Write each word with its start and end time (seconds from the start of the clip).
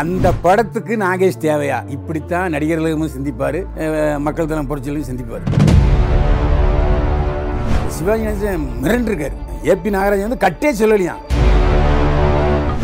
அந்த 0.00 0.32
படத்துக்கு 0.32 0.96
நாகேஷ் 0.96 1.40
தேவையா? 1.40 1.88
இப்படித்தான் 1.88 2.50
நடிகர்களும் 2.50 3.08
சிந்திப்பார். 3.08 3.58
மக்கள் 4.18 4.46
தளம் 4.46 4.68
பொறிச்சலும் 4.70 5.04
சிந்திப்பார். 5.10 5.44
சிவாஜி 7.86 8.22
கணேசன் 8.22 8.66
மிரண்டிருக்காரு. 8.82 9.36
ஏபி 9.62 9.90
நாகராஜன் 9.96 10.26
வந்து 10.26 10.36
கட்டே 10.36 10.72
சொல்லலையாம். 10.72 11.20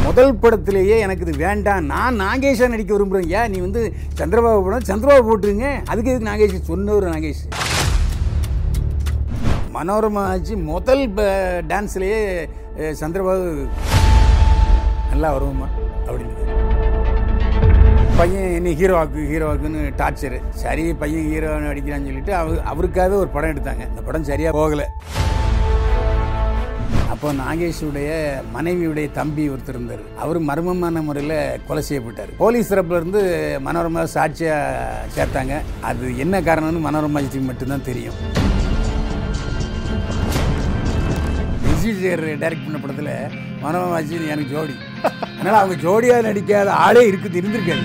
முதல் 0.05 0.35
படத்திலேயே 0.35 0.99
எனக்கு 0.99 1.27
இது 1.27 1.47
வேண்டாம். 1.47 1.85
நான் 1.85 2.21
நாகேஷா 2.21 2.69
நடிக்க 2.69 2.95
விரும்புகிறேன் 2.95 3.43
ஏன்? 3.43 3.51
நீ 3.51 3.59
வந்து 3.59 3.93
சந்திரபாபு 4.17 4.65
படம் 4.65 4.87
சந்திரபாபு 4.87 5.29
போட்டுருங்க. 5.31 5.85
அதுக்கு 5.87 6.11
எதுக்கு 6.11 6.31
நாகேஷ்? 6.31 6.61
சொன்னவர் 6.61 7.09
நாகேஷ். 7.09 7.43
மனோரமா 9.75 10.23
ஆச்சு. 10.33 10.57
முதல் 10.57 11.15
டான்ஸ்லேயே 11.71 12.49
சந்திரபாபு 12.79 13.69
நல்லா 15.11 15.37
வருவோமா? 15.37 15.69
அப்படின்னு. 16.07 16.50
பையன் 18.21 18.55
என்ன 18.57 18.71
ஹீரோவாக்கு 18.79 19.21
ஹீரோவாக்குன்னு 19.29 19.83
டார்ச்சரு 20.01 20.39
சரி 20.63 20.83
பையன் 21.03 21.29
ஹீரோ 21.33 21.53
நடிக்கிறான்னு 21.67 22.09
சொல்லிட்டு 22.09 22.33
அவ 22.39 22.57
அவருக்காகவே 22.73 23.17
ஒரு 23.21 23.31
படம் 23.35 23.53
எடுத்தாங்க. 23.53 23.85
அந்த 23.91 24.01
படம் 24.09 24.27
சரியாக 24.31 24.53
போகலை. 24.59 24.87
அப்போ 27.13 27.33
நாகேஷுடைய 27.41 28.11
மனைவியுடைய 28.57 29.07
தம்பி 29.19 29.45
ஒருத்தர் 29.53 29.79
இருந்தார். 29.79 30.05
அவர் 30.25 30.39
மர்மமான 30.51 31.03
முறையில் 31.09 31.39
கொலை 31.69 31.85
செய்யப்பட்டார். 31.89 32.35
போலீஸ் 32.43 32.73
தரப்புலேருந்து 32.73 33.23
மனோரமாக 33.69 33.69
மனோரமா 33.69 34.05
சாட்சியாக 34.17 35.09
சேர்த்தாங்க. 35.17 35.57
அது 35.91 36.13
என்ன 36.27 36.43
காரணம்னு 36.51 36.87
மனோரமாஜிக்கு 36.89 37.49
மட்டும்தான் 37.51 37.89
தெரியும். 37.91 38.19
விஜய் 41.83 42.39
டைரக்ட் 42.43 42.67
பண்ண 42.67 42.79
படத்தில் 42.85 43.15
மனோரமாஜி 43.65 44.15
எனக்கு 44.33 44.53
ஜோடி. 44.55 44.77
அதனால் 45.39 45.61
அவங்க 45.61 45.77
ஜோடியாக 45.85 46.25
நடிக்காத 46.29 46.71
ஆளே 46.87 47.03
இருக்குது 47.11 47.39
இருந்திருக்காது. 47.41 47.85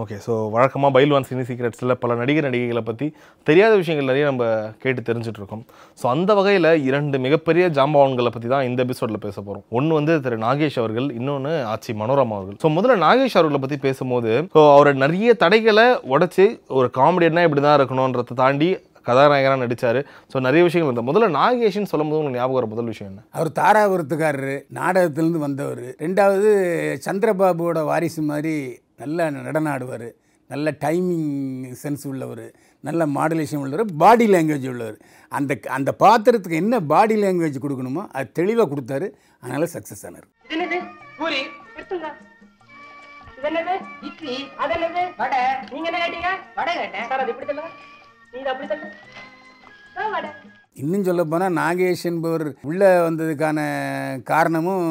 ஓகே 0.00 0.16
ஸோ 0.24 0.32
வழக்கமாக 0.54 0.90
பைல்வான் 0.94 1.26
சினி 1.28 1.42
சீக்ரெட்ஸில் 1.48 1.92
பல 2.00 2.14
நடிகர் 2.20 2.46
நடிகைகளை 2.46 2.82
பற்றி 2.88 3.06
தெரியாத 3.46 3.72
விஷயங்கள் 3.80 4.08
நிறைய 4.10 4.24
நம்ம 4.30 4.44
கேட்டு 4.82 5.02
தெரிஞ்சிட்ருக்கோம். 5.08 5.62
ஸோ 6.00 6.04
அந்த 6.14 6.30
வகையில் 6.38 6.70
இரண்டு 6.88 7.16
மிகப்பெரிய 7.26 7.66
ஜாம்பவான்களை 7.78 8.32
பற்றி 8.34 8.50
தான் 8.54 8.66
இந்த 8.68 8.80
எபிசோடில் 8.86 9.22
பேச 9.24 9.36
போகிறோம் 9.40 9.64
ஒன்று 9.78 9.98
வந்து 9.98 10.14
திரு 10.26 10.38
நாகேஷ் 10.44 10.78
அவர்கள் 10.82 11.08
இன்னொன்று 11.18 11.54
ஆச்சி 11.72 11.94
மனோரமா 12.02 12.36
அவர்கள். 12.38 12.58
ஸோ 12.64 12.70
முதல்ல 12.76 12.98
நாகேஷ் 13.06 13.38
அவர்களை 13.40 13.62
பற்றி 13.64 13.80
பேசும்போது 13.86 14.32
ஸோ 14.56 14.62
அவர் 14.76 14.92
நிறைய 15.04 15.34
தடைகளை 15.44 15.86
உடச்சி 16.14 16.46
ஒரு 16.78 16.90
காமெடியன்னா 17.00 17.46
இப்படி 17.48 17.64
தான் 17.68 17.78
இருக்கணுன்றதை 17.80 18.36
தாண்டி 18.44 18.70
கதாநாயகனாக 19.08 19.62
நடித்தார் 19.64 19.98
ஸோ 20.32 20.36
நிறைய 20.46 20.62
விஷயங்கள் 20.68 20.92
வந்து 20.92 21.08
முதல்ல 21.08 21.26
நாகேஷ்னு 21.40 21.90
சொல்லும்போது 21.90 22.18
உங்களுக்கு 22.20 22.40
ஞாபகம் 22.40 22.58
வர 22.58 22.66
முதல் 22.72 22.90
விஷயம் 22.92 23.10
என்ன? 23.10 23.20
அவர் 23.36 23.50
தாராபுரத்துக்காரரு 23.60 24.56
நாடகத்திலேருந்து 24.78 25.46
வந்தவர். 25.46 25.84
ரெண்டாவது 26.04 26.50
சந்திரபாபுவோட 27.06 27.82
வாரிசு 27.90 28.22
மாதிரி 28.32 28.56
நல்ல 29.02 29.30
நடனம் 29.30 29.72
ஆடுவார் 29.72 30.08
நல்ல 30.52 30.72
டைமிங் 30.84 31.74
சென்ஸ் 31.82 32.04
உள்ளவர். 32.10 32.44
நல்ல 32.86 33.06
மாடுலேஷன் 33.14 33.62
உள்ளவர். 33.64 33.84
பாடி 34.02 34.26
லாங்குவேஜ் 34.32 34.68
உள்ளவர். 34.72 34.98
அந்த 35.38 35.52
அந்த 35.76 35.90
பாத்திரத்துக்கு 36.02 36.60
என்ன 36.62 36.80
பாடி 36.92 37.14
லாங்குவேஜ் 37.22 37.62
கொடுக்கணுமோ 37.64 38.02
அது 38.18 38.28
தெளிவாக 38.38 38.68
கொடுத்தாரு. 38.72 39.08
அதனால் 39.40 39.72
சக்ஸஸ் 39.74 40.04
ஆனார். 40.08 40.28
இன்னும் 50.82 51.06
சொல்ல 51.08 51.22
போனால் 51.24 51.56
நாகேஷ் 51.60 52.08
என்பவர் 52.10 52.46
உள்ளே 52.68 52.88
வந்ததுக்கான 53.06 53.58
காரணமும் 54.32 54.84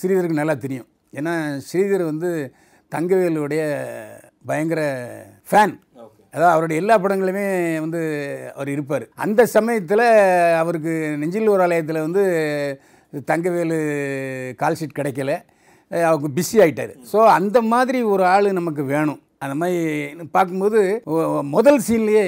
ஸ்ரீதருக்கு 0.00 0.40
நல்லா 0.40 0.54
தெரியும். 0.64 0.88
ஏன்னா 1.18 1.32
ஸ்ரீதர் 1.68 2.04
வந்து 2.10 2.30
தங்கவேலுடைய 2.92 3.62
பயங்கர 4.50 4.80
ஃபேன் 5.50 5.74
அதாவது 6.34 6.52
அவருடைய 6.54 6.80
எல்லா 6.82 6.94
படங்களுமே 7.04 7.44
வந்து 7.84 8.00
அவர் 8.56 8.68
இருப்பார். 8.74 9.04
அந்த 9.24 9.40
சமயத்தில் 9.54 10.04
அவருக்கு 10.60 10.92
நெஞ்சில் 11.22 11.52
ஒரு 11.54 11.62
ஆலயத்தில் 11.64 12.04
வந்து 12.06 12.22
தங்கவேலு 13.30 13.78
கால் 14.62 14.78
ஷீட் 14.80 14.98
கிடைக்கல. 14.98 15.32
அவங்க 16.08 16.28
பிஸி 16.36 16.56
ஆயிட்டாரு. 16.64 16.94
ஸோ 17.10 17.18
அந்த 17.38 17.58
மாதிரி 17.72 17.98
ஒரு 18.12 18.24
ஆள் 18.34 18.48
நமக்கு 18.60 18.82
வேணும். 18.94 19.20
அந்த 19.44 19.54
மாதிரி 19.60 20.26
பார்க்கும்போது 20.36 20.80
முதல் 21.56 21.80
சீன்லேயே 21.88 22.26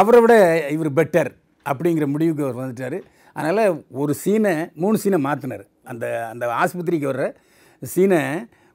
அவரை 0.00 0.20
விட 0.24 0.34
இவர் 0.76 0.96
பெட்டர் 1.00 1.30
அப்படிங்கிற 1.66 2.06
முடிவுக்கு 2.14 2.46
அவர் 2.46 2.60
வந்துட்டார். 2.62 2.98
அதனால் 3.36 3.82
ஒரு 4.02 4.12
சீனை 4.22 4.54
மூணு 4.82 4.96
சீனை 5.02 5.18
மாற்றினார் 5.28 5.64
அந்த 5.92 6.04
அந்த 6.32 6.44
ஆஸ்பத்திரிக்கு 6.62 7.10
வர்ற 7.12 7.26
சீனை 7.92 8.20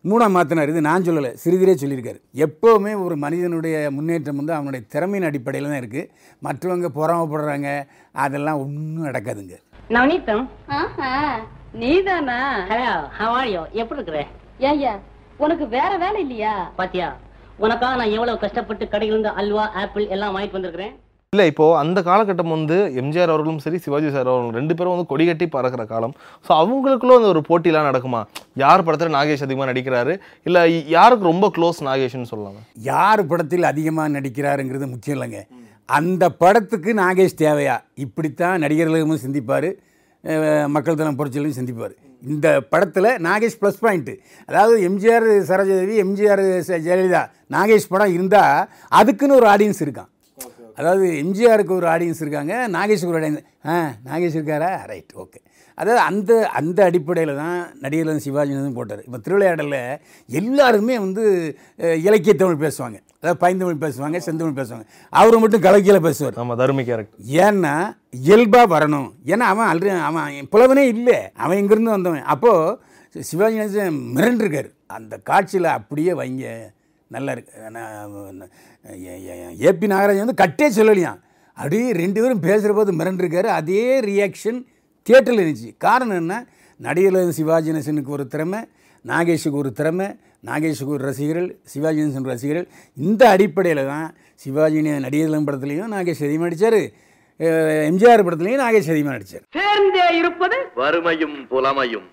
மூணாக 0.05 0.33
மாற்றினார் 0.33 0.71
இது 0.71 0.81
நான் 0.87 1.05
சொல்லலை 1.07 1.29
சிறிதரே 1.43 1.73
சொல்லியிருக்காரு. 1.81 2.19
எப்போவுமே 2.45 2.91
ஒரு 3.05 3.15
மனிதனுடைய 3.23 3.75
முன்னேற்றம் 3.95 4.39
வந்து 4.39 4.53
அவனுடைய 4.57 4.81
திறமையின் 4.93 5.27
அடிப்படையில் 5.29 5.69
தான் 5.71 5.81
இருக்குது 5.81 6.09
மற்றவங்க 6.45 6.89
பொறாமப்படுறாங்க 6.99 7.69
அதெல்லாம் 8.23 8.61
ஒன்றும் 8.63 9.07
நடக்காதுங்க. 9.09 9.57
நவநீதம். 9.95 10.45
நீதானா? 11.81 12.39
ஹலோ 12.69 12.93
ஹவ் 13.17 13.35
ஆர் 13.39 13.49
யூ 13.55 13.63
எப்படி 13.81 13.99
இருக்கிற? 13.99 14.21
ஏய்யா 14.69 14.93
உனக்கு 15.43 15.65
வேற 15.75 15.91
வேலை 16.03 16.21
இல்லையா? 16.25 16.53
பாத்தியா 16.79 17.09
உனக்காக 17.65 17.97
நான் 17.99 18.15
எவ்வளவு 18.17 18.43
கஷ்டப்பட்டு 18.43 18.85
கடையில 18.93 19.13
இருந்து 19.13 19.31
அல்வா 19.41 19.65
ஆப்பிள் 19.81 20.11
எல்லாம் 20.15 20.35
வாங்கிட்டு 20.35 20.57
வந்திருக்கிறேன். 20.57 20.95
இல்லை 21.35 21.47
இப்போது 21.47 21.77
அந்த 21.77 22.01
காலகட்டம் 22.01 22.49
வந்து 22.49 22.75
எம்ஜிஆர் 22.95 23.23
அவர்களும் 23.23 23.59
சரி 23.59 23.77
சிவாஜி 23.77 24.05
சார் 24.05 24.27
அவர்களும் 24.27 24.51
ரெண்டு 24.51 24.75
பேரும் 24.75 24.91
வந்து 24.91 25.07
கொடி 25.07 25.25
கட்டி 25.25 25.47
பறக்கிற 25.47 25.85
காலம். 25.85 26.13
ஸோ 26.47 26.51
அவங்களுக்குள்ள 26.51 27.15
அந்த 27.17 27.27
ஒரு 27.27 27.43
போட்டிலாம் 27.49 27.87
நடக்குமா? 27.89 28.23
யார் 28.55 28.83
படத்தில் 28.83 29.13
நாகேஷ் 29.13 29.43
அதிகமாக 29.43 29.71
நடிக்கிறாரு? 29.71 30.19
இல்லை 30.43 30.89
யாருக்கு 30.89 31.25
ரொம்ப 31.25 31.51
க்ளோஸ் 31.57 31.83
நாகேஷ்னு 31.83 32.23
சொல்லலாம்? 32.23 32.53
யார் 32.73 33.25
படத்தில் 33.25 33.63
அதிகமாக 33.63 34.19
நடிக்கிறாருங்கிறது 34.19 34.89
முக்கியம் 34.89 35.21
இல்லைங்க. 35.21 35.47
அந்த 35.85 36.29
படத்துக்கு 36.29 36.93
நாகேஷ் 36.93 37.37
தேவையா? 37.37 37.79
இப்படித்தான் 37.95 38.59
நடிகர்களும் 38.59 39.17
சிந்திப்பார். 39.17 39.73
மக்கள் 40.67 40.95
தளம் 40.95 41.19
பொறிச்சலும் 41.19 41.57
சிந்திப்பார். 41.61 41.95
இந்த 42.27 42.61
படத்தில் 42.69 43.03
நாகேஷ் 43.03 43.61
ப்ளஸ் 43.61 43.81
பாயிண்ட்டு 43.81 44.17
அதாவது 44.45 44.89
எம்ஜிஆர் 44.89 45.49
சரோஜாதேவி 45.49 45.95
எம்ஜிஆர் 46.05 46.59
ச- 46.59 46.81
ஜெயலலிதா 46.87 47.29
நாகேஷ் 47.51 47.89
படம் 47.89 48.13
இருந்தால் 48.13 48.69
அதுக்குன்னு 48.87 49.35
ஒரு 49.35 49.47
ஆடியன்ஸ் 49.47 49.83
இருக்கான். 49.83 50.09
அதாவது 50.79 51.05
எம்ஜிஆருக்கு 51.23 51.73
ஒரு 51.79 51.87
ஆடியன்ஸ் 51.93 52.23
இருக்காங்க 52.23 52.53
நாகேஷுக்கு 52.77 53.13
ஒரு 53.13 53.21
ஆடியன்ஸ் 53.21 53.45
ஆ 53.71 53.75
நாகேஷ் 54.09 54.37
இருக்காரா? 54.39 54.71
ரைட் 54.91 55.13
ஓகே 55.23 55.39
அதாவது 55.81 55.99
அந்த 56.09 56.31
அந்த 56.59 56.79
அடிப்படையில் 56.89 57.39
தான் 57.41 57.59
நடிகர் 57.83 58.23
சிவாஜி 58.23 58.51
கணேசன் 58.51 58.77
போட்டார். 58.79 59.03
இப்போ 59.05 59.19
திருவிளையாடலில் 59.25 59.99
எல்லாருமே 60.39 60.95
வந்து 61.03 61.23
இலக்கிய 62.07 62.33
தமிழ் 62.41 62.63
பேசுவாங்க. 62.63 62.97
அதாவது 63.19 63.39
பைந்தமிழ் 63.43 63.83
பேசுவாங்க 63.83 64.17
செந்தமிழ் 64.25 64.57
பேசுவாங்க. 64.59 64.85
அவர் 65.19 65.39
மட்டும் 65.43 65.63
கலக்கியில் 65.67 66.05
பேசுவார். 66.07 66.35
நம்ம 66.41 66.57
தருமி 66.61 66.83
கேரக்டர். 66.89 67.21
ஏன்னா 67.45 67.73
இயல்பாக 68.27 68.67
வரணும். 68.75 69.09
ஏன்னா 69.33 69.45
அவன் 69.53 69.69
ஆல்ரெடி 69.69 69.93
அவன் 70.09 70.49
புலவனே 70.55 70.85
இல்லை. 70.95 71.17
அவன் 71.43 71.61
இங்கேருந்து 71.61 71.95
வந்தவன். 71.97 72.27
அப்போது 72.33 73.23
சிவாஜி 73.29 73.57
கணேசன் 73.59 74.01
மிரண்டிருக்கார். 74.17 74.69
அந்த 74.97 75.15
காட்சியில் 75.31 75.75
அப்படியே 75.77 76.13
வைங்க. 76.21 76.45
நல்லா 77.15 77.31
இருக்கு 77.35 77.51
ஏபி 79.69 79.87
நாகராஜன் 79.93 80.25
வந்து 80.25 80.41
கட்டே 80.43 80.67
சொல்லலையாம். 80.77 81.19
அப்படியே 81.57 81.85
ரெண்டு 82.01 82.19
பேரும் 82.21 82.43
பேசுகிற 82.47 82.73
போது 82.77 82.91
மிரண்டிருக்காரு. 82.99 83.49
அதே 83.59 83.85
ரியாக்ஷன் 84.09 84.59
தியேட்டரில் 85.07 85.43
இருந்துச்சு. 85.43 85.69
காரணம் 85.85 86.19
என்ன? 86.23 86.35
நடிகர் 86.85 87.37
சிவாஜி 87.39 87.69
கணேசனுக்கு 87.71 88.15
ஒரு 88.17 88.25
திறமை 88.33 88.59
நாகேஷுக்கு 89.11 89.61
ஒரு 89.63 89.71
திறமை 89.79 90.07
நாகேஷுக்கு 90.49 90.95
ஒரு 90.97 91.03
ரசிகர்கள் 91.09 91.49
சிவாஜி 91.73 91.99
கணேசன் 92.01 92.31
ரசிகர்கள். 92.33 92.67
இந்த 92.97 93.21
அடிப்படையில் 93.35 93.89
தான் 93.93 94.07
சிவாஜி 94.43 94.81
நடிகர்களும் 95.07 95.47
படத்துலையும் 95.47 95.93
நாகேஷ் 95.95 96.25
அதிகமாக 96.27 96.49
நடித்தார் 96.49 96.79
எம்ஜிஆர் 97.89 98.25
படத்துலையும் 98.27 98.63
நாகேஷ் 98.65 98.91
அதிகமாக 98.93 99.15
நடித்தார் 99.17 99.45
சேர்ந்தே 99.57 100.07
இருப்பது 100.21 100.57
வறுமையும் 100.81 101.37
புலமையும். 101.51 102.07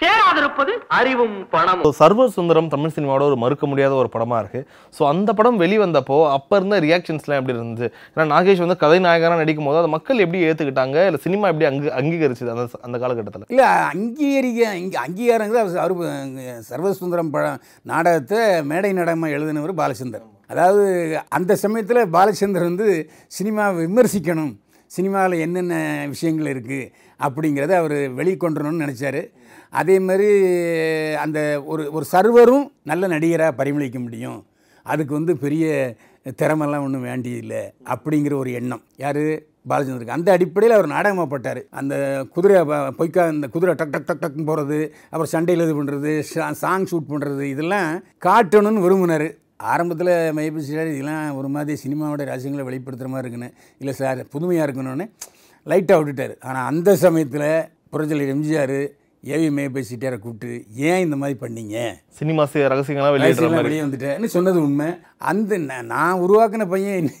சேராதிருப்பது 0.00 0.72
அறிவும் 0.98 1.36
பணமும். 1.52 1.84
ஸோ 1.86 1.90
சர்வர் 2.00 2.34
சுந்தரம் 2.36 2.68
தமிழ் 2.74 2.92
சினிமாவோட 2.96 3.22
ஒரு 3.30 3.36
மறுக்க 3.44 3.64
முடியாத 3.70 3.92
ஒரு 4.00 4.08
படமாக 4.14 4.40
இருக்குது 4.42 4.66
ஸோ 4.96 5.02
அந்த 5.12 5.30
படம் 5.38 5.58
வெளிவந்தப்போ 5.62 6.18
அப்போ 6.34 6.54
இருந்த 6.60 6.76
ரியாக்ஷன்ஸ்லாம் 6.84 7.40
எப்படி 7.40 7.54
இருந்துச்சு 7.56 7.88
ஏன்னா 8.12 8.26
நாகேஷ் 8.32 8.62
வந்து 8.64 8.76
கதை 8.82 8.98
நாயகராக 9.06 9.40
நடிக்கும் 9.42 9.68
போது 9.68 9.80
அதை 9.80 9.90
மக்கள் 9.96 10.22
எப்படி 10.24 10.42
ஏற்றுக்கிட்டாங்க 10.48 11.06
இல்லை 11.08 11.20
சினிமா 11.26 11.48
எப்படி 11.52 11.68
அங்கு 11.70 11.90
அங்கீகரிச்சுது 12.00 12.52
அந்த 12.54 12.66
அந்த 12.88 12.98
காலகட்டத்தில்? 13.04 13.48
இல்லை 13.54 13.66
அங்கீகரிக்க 13.92 14.70
இங்கே 14.82 15.00
அங்கீகாரங்கிறது 15.06 15.62
அவர் 15.64 15.82
அவர் 15.86 16.62
சர்வசுந்தரம் 16.70 17.32
படம் 17.34 17.60
நாடகத்தை 17.92 18.40
மேடை 18.72 18.92
நாடகமாக 19.00 19.36
எழுதினவர் 19.38 19.74
பாலச்சந்தர். 19.82 20.24
அதாவது 20.52 20.84
அந்த 21.38 21.52
சமயத்தில் 21.64 22.02
பாலச்சந்தர் 22.16 22.68
வந்து 22.70 22.88
சினிமாவை 23.38 23.80
விமர்சிக்கணும். 23.88 24.54
சினிமாவில் 24.90 25.42
என்னென்ன 25.46 25.74
விஷயங்கள் 26.12 26.52
இருக்குது 26.54 26.86
அப்படிங்கிறத 27.20 27.72
அவர் 27.80 27.98
வெளிக்கொண்டணும்னு 28.18 28.84
நினச்சாரு. 28.84 29.20
அதே 29.80 29.96
மாதிரி 30.08 30.28
அந்த 31.24 31.38
ஒரு 31.72 31.84
ஒரு 31.96 32.04
சர்வரும் 32.12 32.66
நல்ல 32.90 33.06
நடிகராக 33.14 33.58
பரிமளிக்க 33.60 33.98
முடியும். 34.06 34.38
அதுக்கு 34.86 35.12
வந்து 35.18 35.32
பெரிய 35.44 35.66
திறமெல்லாம் 36.40 36.84
ஒன்றும் 36.86 37.06
வேண்டியதில்லை 37.10 37.62
அப்படிங்கிற 37.94 38.34
ஒரு 38.42 38.50
எண்ணம். 38.60 38.82
யார்? 39.04 39.24
பாலச்சந்தருக்கு 39.70 40.16
அந்த 40.16 40.28
அடிப்படையில் 40.34 40.74
அவர் 40.76 40.86
நாடகமாகப்பட்டார் 40.92 41.58
அந்த 41.80 41.94
குதிரை 42.34 42.60
பொய்க்கா 42.98 43.22
அந்த 43.32 43.46
குதிரை 43.54 43.72
டக் 43.80 43.92
டக் 43.94 44.06
டக் 44.08 44.22
டக்னு 44.22 44.46
போகிறது 44.50 44.78
அப்புறம் 45.10 45.30
சண்டையில் 45.32 45.64
இது 45.64 45.74
பண்ணுறது 45.78 46.12
சாங் 46.62 46.86
ஷூட் 46.90 47.10
பண்ணுறது 47.10 47.44
இதெல்லாம் 47.54 47.90
காட்டணும்னு 48.26 48.84
விரும்பினார். 48.86 49.26
ஆரம்பத்தில் 49.72 50.12
மையப்பி 50.36 50.62
சார் 50.68 50.92
இதெல்லாம் 50.94 51.36
ஒரு 51.40 51.48
மாதிரி 51.54 51.74
சினிமாவோட 51.84 52.22
ரகசியங்களை 52.30 52.64
வெளிப்படுத்துகிற 52.68 53.10
மாதிரி 53.14 53.24
இருக்குன்னு. 53.24 53.50
இல்லை 53.80 53.94
சார் 54.00 54.20
புதுமையாக 54.34 54.66
இருக்கணும்னு 54.68 55.06
லைட்டாக 55.66 55.98
விட்டுட்டார். 56.00 56.34
ஆனால் 56.48 56.66
அந்த 56.70 56.96
சமயத்தில் 57.04 57.50
புரட்சியில் 57.92 58.32
எம்ஜிஆர் 58.34 58.78
ஏவி 59.28 59.50
மேபை 59.50 59.84
சிட்டியாரை 59.90 60.18
கூப்பிட்டு 60.18 60.50
ஏன் 60.82 61.00
இந்த 61.00 61.16
மாதிரி 61.16 61.38
பண்ணீங்க? 61.40 61.76
சினிமா 62.08 62.44
வயசுல 63.24 63.50
மாதிரி. 63.50 63.62
வெளியே 63.62 63.82
வந்துட்டேன்னு 63.82 64.24
சொன்னது 64.28 64.62
உண்மை? 64.62 64.88
அந்த 65.22 65.58
நான் 65.58 66.20
உருவாக்கின 66.20 66.68
பையன் 66.68 66.98
இந்த- 66.98 67.16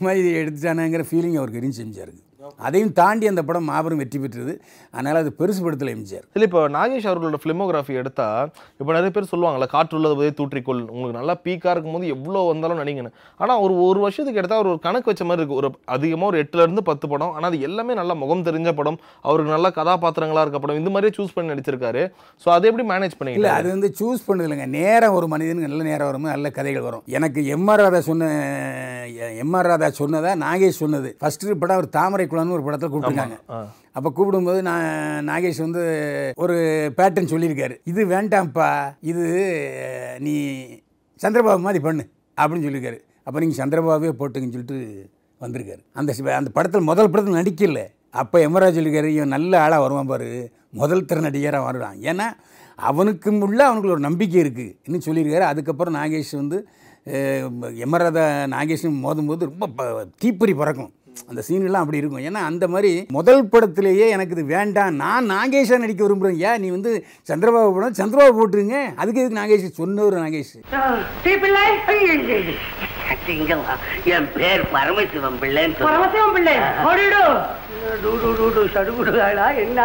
மாதிரி 0.00 0.28
எடுத்துட்டானாங்கிற 0.34 1.04
ஃபீலிங் 1.10 1.36
அவருக்கு 1.36 1.60
இருந்துச்சு 1.60 1.84
எம்ஜிஆருக்கு 1.84 2.22
அதையும் 2.66 2.92
தாண்டி 2.98 3.24
அந்த 3.30 3.42
படம் 3.48 3.68
மாபெரும் 3.70 4.00
வெற்றி 4.02 4.18
பெற்றது. 4.22 4.52
அதனால் 4.94 5.18
அது 5.22 5.30
பெருசுபடுத்தலை 5.40 5.92
எம்ஜிஆர். 5.96 6.24
இல்லை 6.34 6.46
இப்போ 6.48 6.60
நாகேஷ் 6.76 7.08
அவர்களோட 7.10 7.38
ஃபிலிமோகிராஃபி 7.42 7.94
எடுத்தா 8.02 8.26
இப்போ 8.80 8.90
நிறைய 8.96 9.10
பேர் 9.16 9.28
சொல்லுவாங்கல்ல 9.32 9.68
காற்றுள்ளது 9.74 10.16
போதே 10.18 10.32
தூற்றிக்கொள். 10.40 10.82
உங்களுக்கு 10.94 11.18
நல்லா 11.18 11.34
பீக்காக 11.44 11.74
இருக்கும்போது 11.74 12.08
எவ்வளோ 12.14 12.42
வந்தாலும் 12.50 12.80
நடிங்கன்னு. 12.82 13.12
ஆனால் 13.42 13.60
ஒரு 13.64 13.74
ஒரு 13.88 14.00
வருஷத்துக்கு 14.04 14.40
எடுத்தா 14.42 14.58
அவர் 14.60 14.70
ஒரு 14.72 14.80
கணக்கு 14.86 15.10
வச்ச 15.12 15.24
மாதிரி 15.28 15.42
இருக்கு. 15.42 15.58
ஒரு 15.62 15.70
அதிகமாக 15.96 16.30
ஒரு 16.32 16.40
எட்டுல 16.44 16.66
இருந்து 16.66 16.84
பத்து 16.90 17.08
படம். 17.12 17.32
ஆனால் 17.36 17.50
அது 17.50 17.60
எல்லாமே 17.68 17.96
நல்லா 18.00 18.16
முகம் 18.22 18.46
தெரிஞ்ச 18.48 18.72
படம். 18.80 18.98
அவருக்கு 19.28 19.54
நல்ல 19.56 19.70
கதாபாத்திரங்களா 19.78 20.44
இருக்க 20.46 20.60
படம். 20.64 20.80
இந்த 20.82 20.92
மாதிரியே 20.94 21.14
சூஸ் 21.18 21.34
பண்ணி 21.36 21.52
நடிச்சிருக்காரு. 21.54 22.04
ஸோ 22.44 22.50
அதை 22.56 22.70
எப்படி 22.72 22.86
மேனேஜ் 22.92 23.14
இல்லை 23.14 23.20
பண்ணீங்க 23.22 23.54
அது 23.60 23.68
வந்து 23.74 23.90
சூஸ் 24.00 24.26
பண்ணது 24.28 24.48
இல்லைங்க. 24.48 24.68
நேரம் 24.78 25.16
ஒரு 25.20 25.28
மனிதனுக்கு 25.34 25.70
நல்ல 25.70 25.82
நேரம் 25.90 26.10
வரும் 26.10 26.28
நல்ல 26.34 26.50
கதைகள் 26.58 26.86
வரும். 26.88 27.04
எனக்கு 27.18 27.40
எம்ஆர் 27.56 27.84
ராதா 27.84 28.02
சொன்ன 28.10 28.32
எம்ஆர் 29.44 29.70
ராதா 29.72 29.88
சொன்னதா 30.02 30.34
நாகேஷ் 30.44 30.82
சொன்னது. 30.84 31.10
ஃபஸ்ட்டு 31.22 31.58
படம் 31.62 31.78
அவர் 31.78 31.94
தாமரை 31.96 32.26
குளம்னு 32.32 32.56
ஒரு 32.58 32.66
படத்தில் 32.66 32.92
கூப்பிட்டுருக்காங்க. 32.92 33.38
அப்போ 33.96 34.08
கூப்பிடும்போது 34.16 34.60
நான் 34.68 34.86
நாகேஷ் 35.30 35.64
வந்து 35.66 35.82
ஒரு 36.44 36.56
பேட்டர்ன் 36.98 37.32
சொல்லியிருக்காரு. 37.32 37.74
இது 37.92 38.00
வேண்டாம்ப்பா 38.14 38.68
இது 39.12 39.24
நீ 40.26 40.34
சந்திரபாபு 41.24 41.66
மாதிரி 41.66 41.82
பண்ணு 41.88 42.04
அப்படின்னு 42.40 42.66
சொல்லியிருக்காரு. 42.68 43.00
அப்போ 43.26 43.38
நீங்கள் 43.42 43.60
சந்திரபாபுவே 43.62 44.12
போட்டுங்கன்னு 44.20 44.56
சொல்லிட்டு 44.56 44.78
வந்திருக்காரு. 45.44 45.82
அந்த 45.98 46.12
அந்த 46.40 46.50
படத்தில் 46.56 46.88
முதல் 46.90 47.10
படத்தில் 47.12 47.40
நடிக்கல. 47.40 47.82
அப்போ 48.20 48.36
எமராஜ் 48.46 48.76
சொல்லியிருக்காரு 48.76 49.10
இவன் 49.16 49.34
நல்ல 49.34 49.52
ஆளாக 49.64 49.82
வருவான் 49.82 50.10
பாரு. 50.10 50.28
முதல் 50.80 51.06
திற 51.08 51.20
நடிகராக 51.26 51.66
வருவான். 51.68 51.96
ஏன்னா 52.10 52.26
அவனுக்கும் 52.88 53.40
உள்ள 53.46 53.60
அவனுக்கு 53.66 53.92
ஒரு 53.94 54.02
நம்பிக்கை 54.06 54.38
இருக்குது 54.42 54.74
இன்னும் 54.86 55.04
சொல்லியிருக்காரு. 55.06 55.46
அதுக்கப்புறம் 55.52 55.96
நாகேஷ் 55.98 56.32
வந்து 56.40 56.58
எமராதா 57.84 58.24
நாகேஷும் 58.54 58.98
மோதும்போது 59.04 59.48
ரொம்ப 59.50 59.94
தீப்பொறி 60.22 60.54
பறக்கும். 60.60 60.92
அந்த 61.28 61.42
சீன்லாம் 61.48 61.82
அப்படி 61.82 61.98
இருக்கும். 61.98 62.22
ஏன்னா 62.22 62.42
அந்த 62.50 62.68
மாதிரி 62.68 63.06
முதல் 63.08 63.44
படத்திலேயே 63.44 64.08
எனக்கு 64.08 64.36
இது 64.36 64.44
வேண்டாம். 64.44 64.94
நான் 64.94 65.30
நாகேஷா 65.30 65.78
நடிக்க 65.78 66.02
விரும்புகிறேன் 66.04 66.52
ஏன்? 66.52 66.60
நீ 66.60 66.68
வந்து 66.68 67.04
சந்திரபாபு 67.28 67.74
படம் 67.74 67.98
சந்திரபாபு 67.98 68.38
போட்டுருங்க. 68.38 68.94
அதுக்கு 68.94 69.20
எதுக்கு 69.20 69.40
நாகேஷ்? 69.42 69.70
சொன்னவர் 69.70 70.18
நாகேஷ். 70.18 70.54
இங்கவா 73.26 73.74
என் 74.14 74.28
பேர் 74.36 74.62
பரமசிவம் 74.76 75.38
பிள்ளைன்னு. 75.42 75.84
பரமசிவம் 75.88 76.32
பிள்ளை. 76.32 76.56
சடுகுடுகாடா 78.76 79.46
என்ன? 79.64 79.80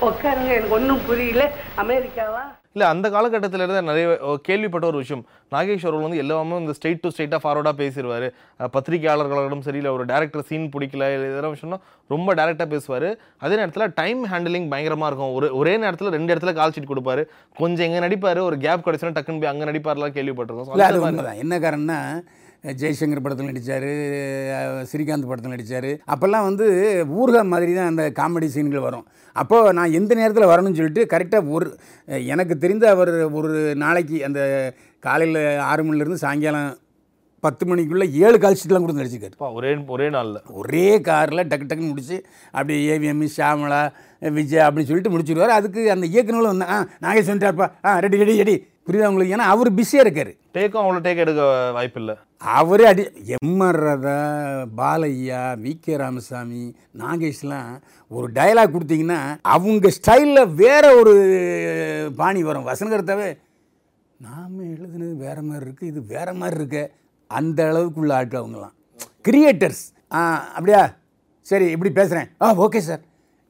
உட்காருங்க 0.00 0.50
எனக்கு 0.56 0.76
ஒன்றும் 0.78 1.04
புரியல. 1.06 1.42
அமெரிக்காவா? 1.82 2.42
இல்லை 2.72 2.92
அந்த 2.94 3.06
காலகட்டத்தில் 3.10 3.60
இருந்த 3.60 3.80
நிறைய 3.80 4.38
கேள்விப்பட்ட 4.42 4.86
ஒரு 4.86 4.98
விஷயம். 5.02 5.22
நாகேஷ் 5.52 5.84
அவர்கள் 5.86 6.04
வந்து 6.06 6.20
எல்லாமே 6.22 6.58
இந்த 6.62 6.72
ஸ்ட்ரெயிட் 6.78 7.00
டு 7.02 7.08
ஸ்ட்ரெயிட்டாக 7.14 7.40
ஃபார்வர்டாக 7.44 7.76
பேசிடுவார் 7.82 8.26
பத்திரிகையாளர்களிடம் 8.74 9.64
சரி 9.66 9.76
இல்லை 9.76 9.92
ஒரு 9.92 10.04
டேரக்டர் 10.04 10.46
சீன் 10.48 10.68
பிடிக்கல 10.74 11.08
இல்லை 11.14 11.28
இதெல்லாம் 11.30 11.54
விஷயம்னா 11.54 11.78
ரொம்ப 12.08 12.34
டேரெக்டாக 12.34 12.68
பேசுவார். 12.74 13.08
அதே 13.44 13.54
நேரத்தில் 13.60 13.94
டைம் 13.94 14.20
ஹேண்டிலிங் 14.32 14.68
பயங்கரமாக 14.74 15.10
இருக்கும். 15.10 15.34
ஒரு 15.38 15.56
ஒரே 15.56 15.76
நேரத்தில் 15.84 16.14
ரெண்டு 16.16 16.34
இடத்துல 16.34 16.52
கால் 16.60 16.74
ஷீட் 16.76 16.92
கொடுப்பாரு. 16.92 17.24
கொஞ்சம் 17.60 17.86
எங்கே 17.88 18.02
நடிப்பார் 18.06 18.40
ஒரு 18.48 18.58
கேப் 18.66 18.86
கிடைச்சுன்னா 18.88 19.14
டக்குன்னு 19.16 19.40
போய் 19.44 19.52
அங்கே 19.52 19.64
நடிப்பார்லாம் 19.70 20.16
கேள்விப்பட்டிருக்கோம். 20.18 21.38
என்ன 21.44 21.58
காரணம்னா 21.58 22.00
ஜெய்சங்கர் 22.64 23.22
படத்தில் 23.24 23.50
நடித்தார் 23.50 23.88
ஸ்ரீகாந்த் 24.90 25.28
படத்தில் 25.30 25.54
நடித்தார் 25.54 25.90
அப்போல்லாம் 26.12 26.46
வந்து 26.48 26.66
ஊர்கா 27.20 27.42
மாதிரி 27.52 27.72
தான் 27.74 27.90
அந்த 27.92 28.04
காமெடி 28.18 28.48
சீன்கள் 28.54 28.86
வரும். 28.86 29.06
அப்போது 29.36 29.74
நான் 29.78 29.94
எந்த 29.98 30.12
நேரத்தில் 30.20 30.50
வரணும்னு 30.52 30.78
சொல்லிட்டு 30.80 31.04
கரெக்டாக 31.12 31.54
ஒரு 31.56 31.68
எனக்கு 32.34 32.54
தெரிந்த 32.64 32.84
அவர் 32.96 33.12
ஒரு 33.38 33.50
நாளைக்கு 33.84 34.18
அந்த 34.28 34.40
காலையில் 35.06 35.40
ஆறு 35.70 35.82
மணிலேருந்து 35.86 36.24
சாயங்காலம் 36.24 36.70
பத்து 37.44 37.64
மணிக்குள்ளே 37.70 38.06
ஏழு 38.26 38.38
கால் 38.42 38.56
ஷீட்லாம் 38.60 38.84
கொடுத்து 38.84 39.02
நடிச்சிருக்காரு. 39.02 39.36
ஒரே 39.58 39.72
ஒரே 39.94 40.06
நாளில். 40.14 40.40
ஒரே 40.60 40.86
காரில் 41.08 41.46
டக்கு 41.50 41.66
டக்குன்னு 41.68 41.90
முடிச்சு 41.90 42.16
அப்படி 42.56 42.76
ஏவிஎம் 42.94 43.22
ஷாமலா 43.36 43.78
விஜய் 44.38 44.64
அப்படின்னு 44.66 44.88
சொல்லிட்டு 44.88 45.12
முடிச்சிருவார். 45.14 45.54
அதுக்கு 45.58 45.82
அந்த 45.94 46.06
இயக்குநர்களும் 46.14 46.54
வந்து 46.54 46.68
ஆ 46.74 46.78
நாகேஷ் 47.04 47.30
வந்துட்டார்ப்பா. 47.30 47.68
ஆ 47.86 47.98
ரெடி 48.06 48.20
ரெடி 48.22 48.36
ரெடி. 48.42 48.56
புரியுதா 48.88 49.08
உங்களுக்கு? 49.10 49.34
ஏன்னா 49.36 49.46
அவர் 49.54 49.70
பிஸியாக 49.78 50.04
இருக்கார். 50.04 50.30
டேக்கும் 50.56 50.82
அவ்வளோ 50.82 51.00
டேக் 51.06 51.22
எடுக்க 51.24 51.42
வாய்ப்பு 51.76 52.00
இல்லை 52.02 52.14
அவரே 52.56 52.84
அடி 52.90 53.02
எம்ஆர் 53.36 53.78
ராதா 53.86 54.14
பாலையா 54.78 55.40
வி. 55.62 55.72
கே. 55.84 55.96
ராமசாமி 56.02 56.62
நாகேஷ்லாம் 57.00 57.70
ஒரு 58.10 58.26
டயலாக் 58.38 58.74
கொடுத்தீங்கன்னா 58.74 59.18
அவங்க 59.56 59.90
ஸ்டைலில் 59.98 60.52
வேற 60.62 60.84
ஒரு 61.00 61.14
பாணி 62.20 62.42
வரும். 62.48 62.68
வசனகர்த்தாவே 62.70 63.28
நாம் 64.20 64.54
எழுதுனது 64.74 65.12
வேற 65.26 65.36
மாதிரி 65.42 65.64
இருக்குது 65.66 65.90
இது 65.92 66.00
வேற 66.14 66.28
மாதிரி 66.40 66.58
இருக்கு. 66.60 66.84
அந்த 67.30 67.58
அளவுக்குள்ள 67.72 68.12
ஆட்கள் 68.20 68.42
அவங்கலாம். 68.42 68.74
கிரியேட்டர்ஸ் 69.28 69.84
ஆ 70.18 70.20
அப்படியா? 70.56 70.82
சரி 71.46 71.66
இப்படி 71.74 71.90
பேசுகிறேன் 71.98 72.28
ஆ 72.42 72.54
ஓகே 72.66 72.80
சார். 72.88 73.02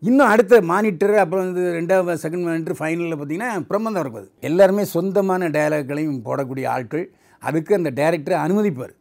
இன்னும் 0.03 0.31
அடுத்த 0.33 0.61
மானிட்டர் 0.71 1.15
அப்புறம் 1.23 1.45
வந்து 1.47 1.63
ரெண்டாவது 1.77 2.23
செகண்ட் 2.25 2.47
மானிட்டர் 2.49 2.77
ஃபைனலில் 2.81 3.17
பார்த்தீங்கன்னா 3.21 3.51
பிரம்மந்தம் 3.71 4.03
இருப்பது 4.05 4.27
எல்லாருமே 4.49 4.85
சொந்தமான 4.95 5.49
டயலாக்களையும் 5.57 6.21
போடக்கூடிய 6.29 6.67
ஆட்கள். 6.75 7.05
அதுக்கு 7.43 7.73
அந்த 7.79 7.91
டைரக்டரை 7.99 8.37
அனுமதிப்பார். 8.45 8.95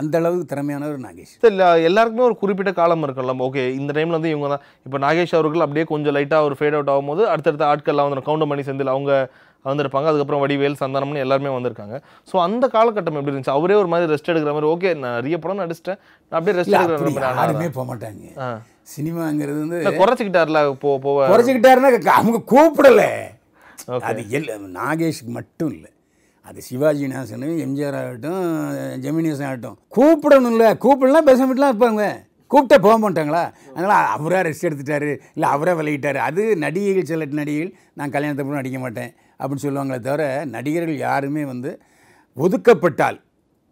அந்த 0.00 0.14
அளவுக்கு 0.20 0.46
திறமையானவர் 0.52 1.04
நாகேஷ். 1.04 1.34
இல்ல, 1.50 1.64
எல்லாருக்குமே 1.88 2.24
ஒரு 2.28 2.36
குறிப்பிட்ட 2.40 2.70
காலம் 2.78 3.04
இருக்கும்ல 3.06 3.34
ஓகே 3.48 3.62
இந்த 3.80 3.90
டைம்ல 3.96 4.18
வந்து 4.18 4.32
இவங்க 4.34 4.48
தான். 4.52 4.64
இப்போ 4.86 4.98
நாகேஷ் 5.04 5.36
அவர்கள் 5.38 5.64
அப்படியே 5.66 5.84
கொஞ்சம் 5.92 6.14
லைட்டாக 6.16 6.48
ஒரு 6.48 6.56
ஃபேட் 6.58 6.76
அவுட் 6.78 6.92
ஆகும்போது 6.94 7.22
அடுத்தடுத்த 7.32 7.64
ஆட்கள்லாம் 7.72 8.08
வந்து 8.08 8.26
கவுண்டர் 8.28 8.50
பண்ணி 8.52 8.64
செந்தில் 8.68 8.94
அவங்க 8.94 9.12
வந்திருப்பாங்க. 9.70 10.08
அதுக்கப்புறம் 10.10 10.42
வடிவேல் 10.44 10.80
சந்தானம்னு 10.82 11.24
எல்லாருமே 11.26 11.52
வந்திருக்காங்க. 11.56 11.96
ஸோ 12.30 12.36
அந்த 12.46 12.64
காலகட்டம் 12.76 13.18
எப்படி 13.20 13.32
இருந்துச்சு? 13.32 13.56
அவரே 13.58 13.76
ஒரு 13.82 13.90
மாதிரி 13.94 14.12
ரெஸ்ட் 14.14 14.30
எடுக்கிற 14.32 14.54
மாதிரி 14.56 14.70
ஓகே 14.74 14.92
நான் 15.02 15.16
நிறைய 15.18 15.38
படம் 15.44 15.62
நடிச்சிட்டேன். 15.64 16.00
நான் 16.32 16.38
அப்படியே 16.38 16.56
ரெஸ்ட் 16.60 16.76
எடுக்கிற 16.78 17.10
மாதிரி 17.16 17.40
யாருமே? 17.42 17.68
போக 17.78 17.86
மாட்டாங்க. 17.92 18.54
சினிமாங்கிறது 18.92 19.58
வந்து 19.64 19.78
குறைச்சிக்கிட்டார்ல 20.00 20.60
போ 20.82 20.90
போவ. 21.04 21.26
குறைச்சிக்கிட்டாருன்னா 21.32 21.90
அவங்க 22.18 22.40
கூப்பிடல. 22.52 23.02
அது 24.08 24.20
எல் 24.36 24.50
நாகேஷுக்கு 24.78 25.32
மட்டும் 25.38 25.72
இல்லை. 25.76 25.90
அது 26.48 26.58
சிவாஜி 26.68 27.04
நேசனு 27.12 27.48
எம்ஜிஆர் 27.64 27.96
ஆகட்டும் 28.00 28.44
ஜெமினியஸ் 29.04 29.42
ஆகட்டும். 29.48 29.76
கூப்பிடணும்ல 29.96 30.66
கூப்பிடலாம் 30.84 31.28
பேச 31.30 31.40
வீட்டுலாம் 31.46 31.72
இருப்பாங்க 31.72 32.04
கூப்பிட்டா 32.52 32.76
போக 32.86 32.96
மாட்டாங்களா? 33.04 33.42
அதனால் 33.74 34.10
அவராக 34.16 34.42
ரெஸ்ட் 34.48 34.66
எடுத்துட்டாரு. 34.68 35.10
இல்லை 35.36 35.48
அவரே 35.54 35.72
விலகிட்டாரு. 35.78 36.18
அது 36.28 36.42
நடிகைகள் 36.64 37.10
சில 37.10 37.26
நடிகைகள் 37.40 37.72
நான் 37.98 38.14
கல்யாணத்தை 38.14 38.44
கூட 38.44 38.56
நடிக்க 38.60 38.78
மாட்டேன் 38.84 39.10
அப்படின்னு 39.38 39.64
சொல்லுவாங்களே 39.66 40.00
தவிர 40.08 40.22
நடிகர்கள் 40.56 41.04
யாருமே 41.06 41.44
வந்து 41.52 41.72
ஒதுக்கப்பட்டால் 42.36 43.18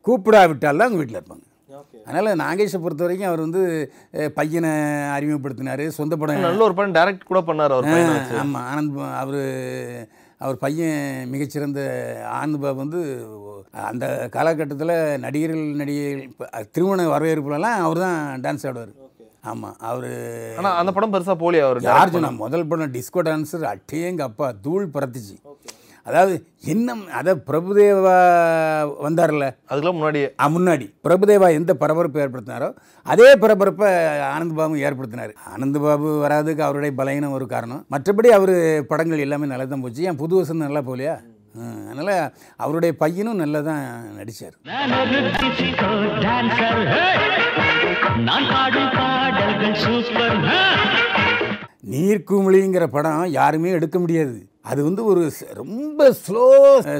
கூப்பிடாவிட்டால் 0.06 0.78
தான் 0.80 0.88
அவங்க 0.88 1.00
வீட்டில் 1.02 1.18
இருப்பாங்க. 1.20 1.46
அதனால் 2.06 2.40
நாகேஷை 2.42 2.78
பொறுத்த 2.78 3.04
வரைக்கும் 3.04 3.30
அவர் 3.30 3.44
வந்து 3.46 3.62
பையனை 4.34 4.72
அறிமுகப்படுத்தினார். 5.16 5.84
சொந்த 5.98 6.14
படம். 6.16 6.44
நல்ல 6.46 6.66
ஒரு 6.68 6.76
படம் 6.78 6.96
டைரக்ட் 6.98 7.30
கூட 7.30 7.40
பண்ணார் 7.48 7.74
அவர். 7.76 7.88
ஆமாம் 8.42 8.66
ஆனந்த் 8.70 8.98
அவர் 9.22 9.40
அவர் 10.40 10.56
பையன் 10.58 10.96
மிகச்சிறந்த 11.32 11.80
ஆனந்த் 12.36 12.62
பாபு 12.62 12.80
வந்து 12.80 13.00
அந்த 13.90 14.04
காலகட்டத்தில் 14.34 14.94
நடிகர்கள் 15.24 15.62
நடிகைகள் 15.80 16.24
இப்ப 16.24 16.48
திருமண 16.74 17.06
வரவேற்புலலாம் 17.12 17.84
அவர் 17.84 18.04
தான் 18.06 18.18
டான்ஸ் 18.44 18.66
ஆடுவார் 18.70 18.92
ஆமாம் 19.50 19.76
அவர் 19.90 20.10
ஆனா 20.58 20.70
அந்த 20.80 20.90
படம் 20.92 21.14
பெருசா 21.14 21.34
போலியா 21.38 21.64
அவர் 21.68 21.80
யார் 21.86 22.12
சொன்னா 22.14 22.32
முதல் 22.42 22.68
படம் 22.70 22.92
டிஸ்கோ 22.96 23.22
டான்ஸர் 23.28 23.70
அட்டேங்க 23.72 24.22
அப்பா 24.28 24.48
தூள் 24.66 24.92
பறத்துச்சு 24.96 25.36
அதாவது 26.06 26.34
என்ன 26.64 26.94
அதை 27.12 27.34
பிரபுதேவா 27.48 28.14
வந்தார்ல? 29.02 29.46
அதுக்கெல்லாம் 29.68 29.92
முன்னாடியே. 29.92 30.34
ஆ, 30.40 30.48
முன்னாடி. 30.48 30.86
பிரபுதேவா 31.04 31.52
எந்த 31.52 31.74
பரபரப்பு 31.74 32.20
ஏற்படுத்தினாரோ 32.20 32.68
அதே 33.06 33.36
பரபரப்பை 33.36 33.88
ஆனந்த் 34.32 34.54
பாபு 34.54 34.76
ஏற்படுத்தினார். 34.78 35.32
ஆனந்த் 35.52 35.80
பாபு 35.80 36.26
வராதுக்கு 36.26 36.58
அவருடைய 36.58 36.94
பலகீனம் 36.96 37.30
ஒரு 37.30 37.46
காரணம். 37.46 37.86
மற்றபடி 37.90 38.28
அவர் 38.28 38.84
படங்கள் 38.86 39.18
எல்லாமே 39.18 39.46
நல்லா 39.46 39.64
தான் 39.64 39.80
போச்சு. 39.80 40.02
ஏன் 40.02 40.16
புது 40.16 40.34
வருஷம் 40.34 40.56
நல்லா 40.56 40.80
போகலையா? 40.80 41.16
அதனால் 41.90 42.32
அவருடைய 42.56 42.92
பையனும் 42.96 43.34
நல்லா 43.34 43.60
தான் 43.60 43.82
நடித்தார் 44.16 44.54
நீர்க்குமிழிங்கிற 51.84 52.84
படம் 52.86 53.24
யாருமே 53.30 53.70
எடுக்க 53.70 53.98
முடியாது. 53.98 54.36
அது 54.70 54.80
வந்து 54.84 55.02
ஒரு 55.04 55.22
ரொம்ப 55.60 56.08
ஸ்லோ 56.18 56.44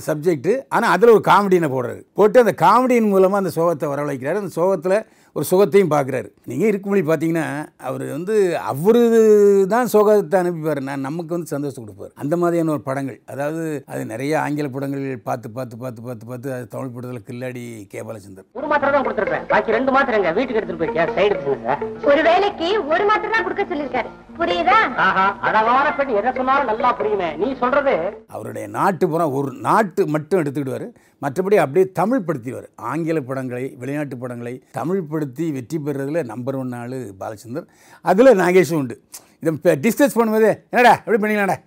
சப்ஜெக்ட்டு 0.06 0.52
ஆனால் 0.68 0.92
அதில் 0.94 1.12
ஒரு 1.16 1.22
காமெடியினை 1.28 1.68
போடுறாரு. 1.74 2.02
போட்டு 2.18 2.38
அந்த 2.44 2.54
காமெடியின் 2.64 3.12
மூலமாக 3.14 3.42
அந்த 3.42 3.52
சோகத்தை 3.58 3.88
வரவழைக்கிறாரு. 3.92 4.40
அந்த 4.42 4.52
சோகத்தில் 4.60 4.96
ஒரு 5.36 5.44
சுகத்தையும் 5.50 5.92
பார்க்குறாரு. 5.92 6.28
நீங்கள் 6.50 6.70
இருக்குமொழி 6.70 7.02
பார்த்தீங்கன்னா 7.10 7.44
அவர் 7.88 8.02
வந்து 8.14 8.34
அவரு 8.70 9.02
தான் 9.74 9.90
சோகத்தை 9.92 10.36
அனுப்பிப்பார். 10.40 10.80
நான் 10.88 11.06
நமக்கு 11.08 11.34
வந்து 11.34 11.52
சந்தோஷம் 11.52 11.84
கொடுப்பார். 11.84 12.12
அந்த 12.22 12.34
மாதிரியான 12.40 12.72
ஒரு 12.74 12.82
படங்கள். 12.88 13.18
அதாவது 13.32 13.62
அது 13.92 14.02
நிறைய 14.12 14.32
ஆங்கில 14.44 14.68
படங்கள் 14.74 15.06
பார்த்து 15.28 15.50
பார்த்து 15.58 15.76
பார்த்து 15.84 16.02
பார்த்து 16.08 16.26
பார்த்து 16.32 16.52
அது 16.56 16.66
தமிழ் 16.74 16.92
படத்தில் 16.96 17.26
கில்லாடி 17.28 17.62
கே. 17.92 18.02
பாலச்சந்தர். 18.08 18.48
ஒரு 18.60 18.68
மாத்திரை 18.72 18.90
தான் 18.96 19.06
கொடுத்துருப்பேன். 19.06 19.46
பாக்கி 19.52 19.76
ரெண்டு 19.76 19.94
மாத்திரைங்க. 19.96 20.32
வீட்டுக்கு 20.38 20.60
எடுத்துட்டு 20.60 20.82
போயிட்டியா 20.82 21.06
சைடு 21.18 21.38
ஒரு 22.10 22.22
வேலைக்கு 22.28 22.68
ஒரு 22.92 23.06
மாத்திரை 23.10 23.32
தான் 23.36 23.46
கொடுக்க 23.46 23.64
சொல்லிருக்காரு 23.72 24.10
புரியுதா? 24.40 24.76
ஆஹா 25.06 25.24
அழகான 25.46 25.86
பெண் 25.96 26.12
எதை 26.18 26.30
சொன்னாலும் 26.36 26.70
நல்லா 26.70 26.90
புரியுமே. 27.00 27.30
நீ 27.40 27.48
சொல்றது? 27.62 27.94
அவருடைய 28.34 28.66
நாட்டு 28.76 29.04
புறம் 29.12 29.34
ஒரு 29.40 29.50
நாட்டு 29.66 30.02
மட்டும் 30.14 30.40
எடுத்துக்கிடுவார். 30.42 30.86
மற்றபடி 31.22 31.56
அப்படியே 31.64 31.84
தமிழ் 32.00 32.24
ஆங்கில 32.90 33.18
படங்களை 33.30 33.64
வெளிநாட்டு 33.82 34.16
படங்களை 34.22 34.54
தமிழ் 34.78 35.02
படுத்தி 35.12 35.46
வெற்றி 35.56 35.78
பெறுறதுல 35.86 36.22
நம்பர் 36.32 36.58
ஒன் 36.60 36.72
ஆள் 36.80 36.96
பாலச்சந்தர். 37.20 37.66
அதில் 38.10 38.38
நாகேஷும் 38.42 38.80
உண்டு. 38.82 38.96
இதை 39.42 39.52
இப்போ 39.56 39.72
டிஸ்கஸ் 39.84 40.16
பண்ணும்போது 40.18 40.50
என்னடா 40.72 40.94
எப்படி 41.04 41.20
பண்ணிக்கலாம்டா 41.22 41.58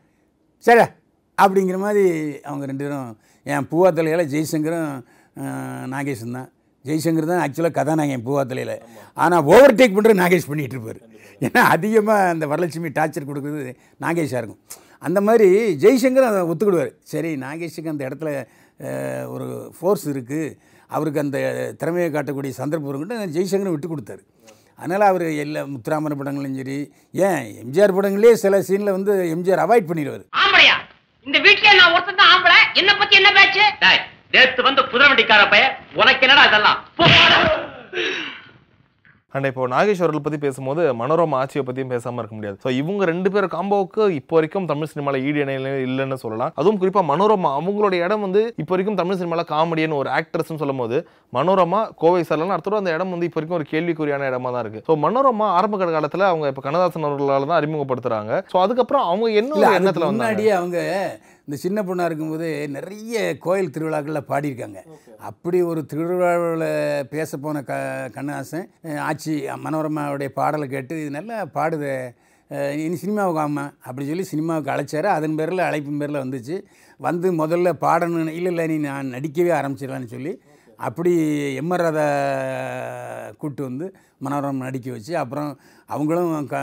சரிடா 0.65 0.87
அப்படிங்கிற 1.43 1.77
மாதிரி 1.85 2.03
அவங்க 2.49 2.65
ரெண்டு 2.71 2.83
பேரும் 2.85 3.09
என் 3.53 3.67
பூவா 3.71 3.89
தலையில் 3.97 4.29
ஜெய்சங்கரும் 4.33 4.91
நாகேஷன் 5.93 6.37
தான். 6.37 6.49
ஜெய்சங்கர் 6.87 7.29
தான் 7.31 7.41
ஆக்சுவலாக 7.45 7.75
கதாநாயகன் 7.77 8.25
பூவா 8.27 8.41
தலையில். 8.51 8.75
ஆனால் 9.23 9.45
ஓவர் 9.53 9.77
டேக் 9.79 9.95
பண்ணுறது 9.97 10.21
நாகேஷ் 10.23 10.49
பண்ணிகிட்டு 10.51 10.75
இருப்பார். 10.77 11.01
ஏன்னா 11.45 11.61
அதிகமாக 11.75 12.29
அந்த 12.33 12.45
வரலட்சுமி 12.51 12.89
டார்ச்சர் 12.97 13.29
கொடுக்குறது 13.29 13.73
நாகேஷாக 14.03 14.41
இருக்கும். 14.41 14.61
அந்த 15.07 15.19
மாதிரி 15.27 15.47
ஜெய்சங்கர் 15.83 16.29
அதை 16.29 16.41
ஒத்துக்கிடுவார். 16.51 16.93
சரி 17.13 17.31
நாகேஷுக்கு 17.45 17.93
அந்த 17.93 18.03
இடத்துல 18.09 18.31
ஒரு 19.33 19.47
ஃபோர்ஸ் 19.77 20.05
இருக்குது 20.13 20.55
அவருக்கு 20.95 21.23
அந்த 21.25 21.37
திறமையை 21.81 22.07
காட்டக்கூடிய 22.15 22.53
சந்தர்ப்பம் 22.61 22.91
இருக்குன்னு 22.91 23.33
ஜெய்சங்கரும் 23.35 23.75
விட்டு 23.75 23.91
கொடுத்தாரு. 23.91 24.23
அதனால் 24.81 25.05
அவர் 25.11 25.25
எல்லா 25.43 25.61
முத்துராமன் 25.73 26.17
படங்களும் 26.19 26.57
சரி 26.59 26.77
ஏன் 27.27 27.45
எம்ஜிஆர் 27.63 27.95
படங்களே 27.97 28.33
சில 28.43 28.59
சீனில் 28.69 28.95
வந்து 28.97 29.13
எம்ஜிஆர் 29.35 29.63
அவாய்ட் 29.65 29.89
பண்ணிடுவார். 29.91 30.25
ஆம்பளையா? 30.41 30.75
இந்த 31.27 31.37
வீட்லயே 31.45 31.75
நான் 31.79 31.93
ஒருத்தன் 31.95 32.19
தான் 32.21 32.31
ஆம்பளை. 32.33 32.59
என்ன 32.81 32.91
பத்தி 33.01 33.15
என்ன 33.21 33.31
பேச்சு? 33.37 33.65
நேத்து 34.35 34.67
வந்து 34.67 34.81
புதிர 34.91 35.07
வண்டிக்கார 35.09 35.43
பைய 35.53 35.65
உனக்கு 36.01 36.25
என்னடா 36.27 36.45
இதெல்லாம்? 36.49 36.79
அண்ட் 39.35 39.47
இப்போ 39.49 39.63
அவர்கள் 39.69 40.23
பத்தி 40.25 40.37
பேசும்போது 40.43 40.81
மனோரமா 40.99 41.37
ஆட்சியை 41.43 41.63
பத்தியும் 41.67 41.91
பேசாம 41.93 42.19
இருக்க 42.21 42.35
முடியாது. 42.37 42.57
ஸோ 42.63 42.69
இவங்க 42.81 43.05
ரெண்டு 43.11 43.29
பேர் 43.33 43.47
காம்போவுக்கு 43.55 44.03
இப்போ 44.19 44.35
வரைக்கும் 44.37 44.67
தமிழ் 44.71 44.89
சினிமால 44.91 45.19
ஈடு 45.27 45.39
இணையில 45.43 45.73
இல்லைன்னு 45.87 46.17
சொல்லலாம். 46.23 46.53
அதுவும் 46.59 46.79
குறிப்பா 46.81 47.01
மனோரமா 47.11 47.49
அவங்களுடைய 47.57 48.05
இடம் 48.07 48.23
வந்து 48.27 48.41
இப்போ 48.61 48.71
வரைக்கும் 48.75 48.99
தமிழ் 49.01 49.19
சினிமால 49.21 49.45
காமெடியன் 49.53 49.97
ஒரு 49.99 50.11
ஆக்ட்ரஸ்னு 50.17 50.61
சொல்லும் 50.63 50.81
போது 50.83 50.99
மனோரமா 51.37 51.81
கோவை 52.03 52.23
சரலன் 52.29 52.55
அடுத்தது 52.55 52.81
அந்த 52.81 52.95
இடம் 52.97 53.13
வந்து 53.15 53.29
இப்போ 53.29 53.39
வரைக்கும் 53.39 53.59
ஒரு 53.59 53.67
கேள்விக்குறியான 53.73 54.27
இடமா 54.31 54.51
தான் 54.55 54.63
இருக்கு. 54.65 54.83
ஸோ 54.89 54.95
மனோரமா 55.05 55.47
ஆரம்ப 55.59 55.77
கால 55.81 55.91
காலத்துல 55.97 56.27
அவங்க 56.31 56.53
இப்போ 56.53 56.65
கண்ணதாசன் 56.67 57.07
அவர்களால 57.09 57.49
தான் 57.51 57.59
அறிமுகப்படுத்துறாங்க. 57.61 58.41
ஸோ 58.53 58.57
அதுக்கப்புறம் 58.65 59.07
அவங்க 59.11 59.29
என்ன 59.43 59.71
எண்ணத்துல 59.79 60.11
முன்னாடியே 60.11 60.53
அவங்க 60.61 60.79
இந்த 61.47 61.57
சின்ன 61.63 61.79
பொண்ணாக 61.87 62.09
இருக்கும்போது 62.09 62.47
நிறைய 62.75 63.15
கோயில் 63.45 63.71
திருவிழாக்களில் 63.73 64.27
பாடியிருக்காங்க. 64.29 64.79
அப்படி 65.29 65.57
ஒரு 65.71 65.81
திருவிழாவில் 65.91 66.65
பேச 67.13 67.37
போன 67.43 67.61
க 67.67 67.73
கண்ணாசன் 68.15 68.65
ஆச்சி 69.09 69.33
மனோரமாவுடைய 69.65 70.29
பாடலை 70.39 70.67
கேட்டு 70.73 70.95
இது 71.01 71.11
நல்லா 71.17 71.37
பாடுதே 71.57 71.93
இனி 72.85 72.97
சினிமாவுக்கு 73.03 73.41
ஆமா 73.43 73.65
அப்படி 73.87 74.07
சொல்லி 74.09 74.25
சினிமாவுக்கு 74.31 74.73
அழைச்சாரு. 74.73 75.07
அதன் 75.17 75.37
பேரில் 75.39 75.67
அழைப்பின் 75.67 76.01
பேரில் 76.01 76.23
வந்துச்சு. 76.23 76.57
வந்து 76.99 77.27
முதல்ல 77.41 77.69
பாடணும் 77.85 78.35
இல்லை 78.39 78.51
இல்லை 78.53 78.65
நீ 78.71 78.77
நான் 78.89 79.13
நடிக்கவே 79.15 79.53
ஆரம்பிச்சிடலான்னு 79.59 80.13
சொல்லி 80.15 80.33
அப்படி 80.87 81.11
எம்ஆர் 81.61 81.83
ராதா 81.85 82.05
கூட்டு 83.41 83.61
வந்து 83.67 83.85
மனோரமா 84.25 84.65
நடிக்க 84.67 84.87
வச்சு 84.95 85.13
அப்புறம் 85.21 85.49
அவங்களும் 85.89 86.49
க 86.51 86.57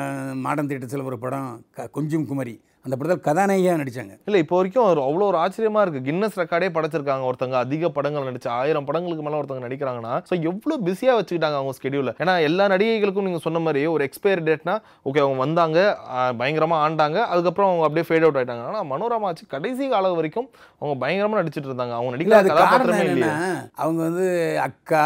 மாடர்ன் 0.44 0.68
தியேட்டர்ஸில் 0.68 1.08
ஒரு 1.10 1.18
படம் 1.24 1.48
க 1.76 1.88
கொஞ்சம் 1.96 2.28
குமரி. 2.30 2.54
அந்த 2.84 2.94
படத்தில் 2.94 3.24
கதாநாயகியாக 3.26 3.80
நடித்தாங்க 3.80 4.14
இல்ல 4.28 4.38
இப்போ 4.42 4.54
வரைக்கும் 4.58 4.86
அவ்வளோ 5.02 5.26
ஒரு 5.28 5.38
ஆச்சரியமா 5.42 5.80
இருக்கு. 5.84 6.00
கின்னஸ் 6.06 6.38
ரெக்கார்டே 6.40 6.68
படைச்சிருக்காங்க 6.76 7.24
ஒருத்தங்க. 7.28 7.56
அதிக 7.64 7.90
படங்கள் 7.96 8.26
நடிச்சு 8.28 8.48
ஆயிரம் 8.56 8.86
படங்களுக்கு 8.88 9.24
மேல 9.26 9.38
ஒருத்தங்க 9.40 9.64
நடிக்கிறாங்கன்னா 9.66 10.14
ஸோ 10.28 10.34
எவ்வளோ 10.50 10.76
பிஸியா 10.86 11.12
வச்சுக்கிட்டாங்க 11.18 11.58
அவங்க 11.60 11.74
ஸ்கெடியூல 11.78 12.12
ஏன்னா 12.22 12.34
எல்லா 12.48 12.66
நடிகைகளுக்கும் 12.74 13.28
நீங்க 13.28 13.40
சொன்ன 13.46 13.62
மாதிரி 13.66 13.82
ஒரு 13.94 14.02
எக்ஸ்பயர் 14.08 14.44
டேட்னா 14.48 14.74
ஓகே 15.06 15.22
அவங்க 15.24 15.38
வந்தாங்க 15.44 15.78
ஆஹ் 16.16 16.34
பயங்கரமா 16.40 16.78
ஆண்டாங்க. 16.86 17.18
அதுக்கப்புறம் 17.32 17.70
அவங்க 17.70 17.86
அப்படியே 17.88 18.06
ஃபேட் 18.08 18.26
அவுட் 18.26 18.40
ஆயிட்டாங்க. 18.40 18.66
ஆனா 18.70 18.82
மனோரமா 18.92 19.30
ஆச்சு. 19.30 19.46
கடைசி 19.54 19.86
காலம் 19.94 20.18
வரைக்கும் 20.20 20.48
அவங்க 20.80 20.96
பயங்கரமா 21.04 21.40
நடிச்சிட்டு 21.40 21.70
இருந்தாங்க. 21.70 21.96
அவங்க 21.98 22.12
நடிக்கிற 22.16 22.42
கதாபாத்திரமே 22.50 23.06
இல்லையா. 23.08 23.36
அவங்க 23.78 24.00
வந்து 24.08 24.28
அக்கா 24.66 25.04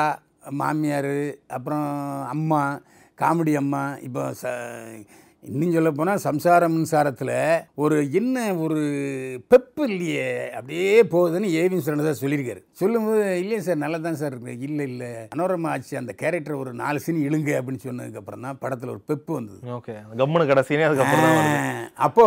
மாமியார் 0.61 1.15
அப்புறம் 1.51 1.87
அம்மா 2.35 2.63
காமெடி 3.19 3.55
அம்மா 3.57 3.85
இப்போ 4.07 4.23
ச 4.35 4.45
இன்னும் 5.45 5.75
சொல்ல 5.75 5.91
போனால் 5.93 6.23
சம்சார 6.25 6.67
மின்சாரத்தில் 6.69 7.33
ஒரு 7.77 7.97
என்ன 8.19 8.37
ஒரு 8.65 8.79
பெப்பு 9.51 9.83
இல்லையே 9.89 10.25
அப்படியே 10.57 10.95
போகுதுன்னு 11.13 11.49
ஏவிஎம் 11.59 11.85
சரண் 11.87 12.07
சார் 12.07 12.21
சொல்லியிருக்காரு. 12.23 12.61
சொல்லும்போது 12.81 13.21
இல்லையே 13.43 13.61
சார் 13.61 13.83
நல்லா 13.83 13.99
தான் 13.99 14.19
சார் 14.21 14.33
இருக்கு. 14.33 14.55
இல்லை 14.69 14.87
இல்லை. 14.91 15.11
மனோரமா 15.33 15.71
ஆச்சு 15.73 16.01
அந்த 16.01 16.15
கேரக்டர் 16.23 16.61
ஒரு 16.63 16.73
நாலு 16.75 17.03
சீன் 17.05 17.21
இழுங்க 17.27 17.53
அப்படின்னு 17.59 17.85
சொன்னதுக்கப்புறம் 17.85 18.47
தான் 18.47 18.59
படத்தில் 18.59 18.95
ஒரு 18.95 19.03
பெப்பு 19.11 19.33
வந்தது. 19.35 19.61
ஓகே. 19.77 19.95
கம்முனு 20.21 20.51
கடைசினே 20.51 20.89
அதுக்கப்புறம் 20.89 21.25
தான் 21.27 21.39
வருது. 21.39 21.61
ஆஹ், 21.61 21.87
அப்போ 22.07 22.27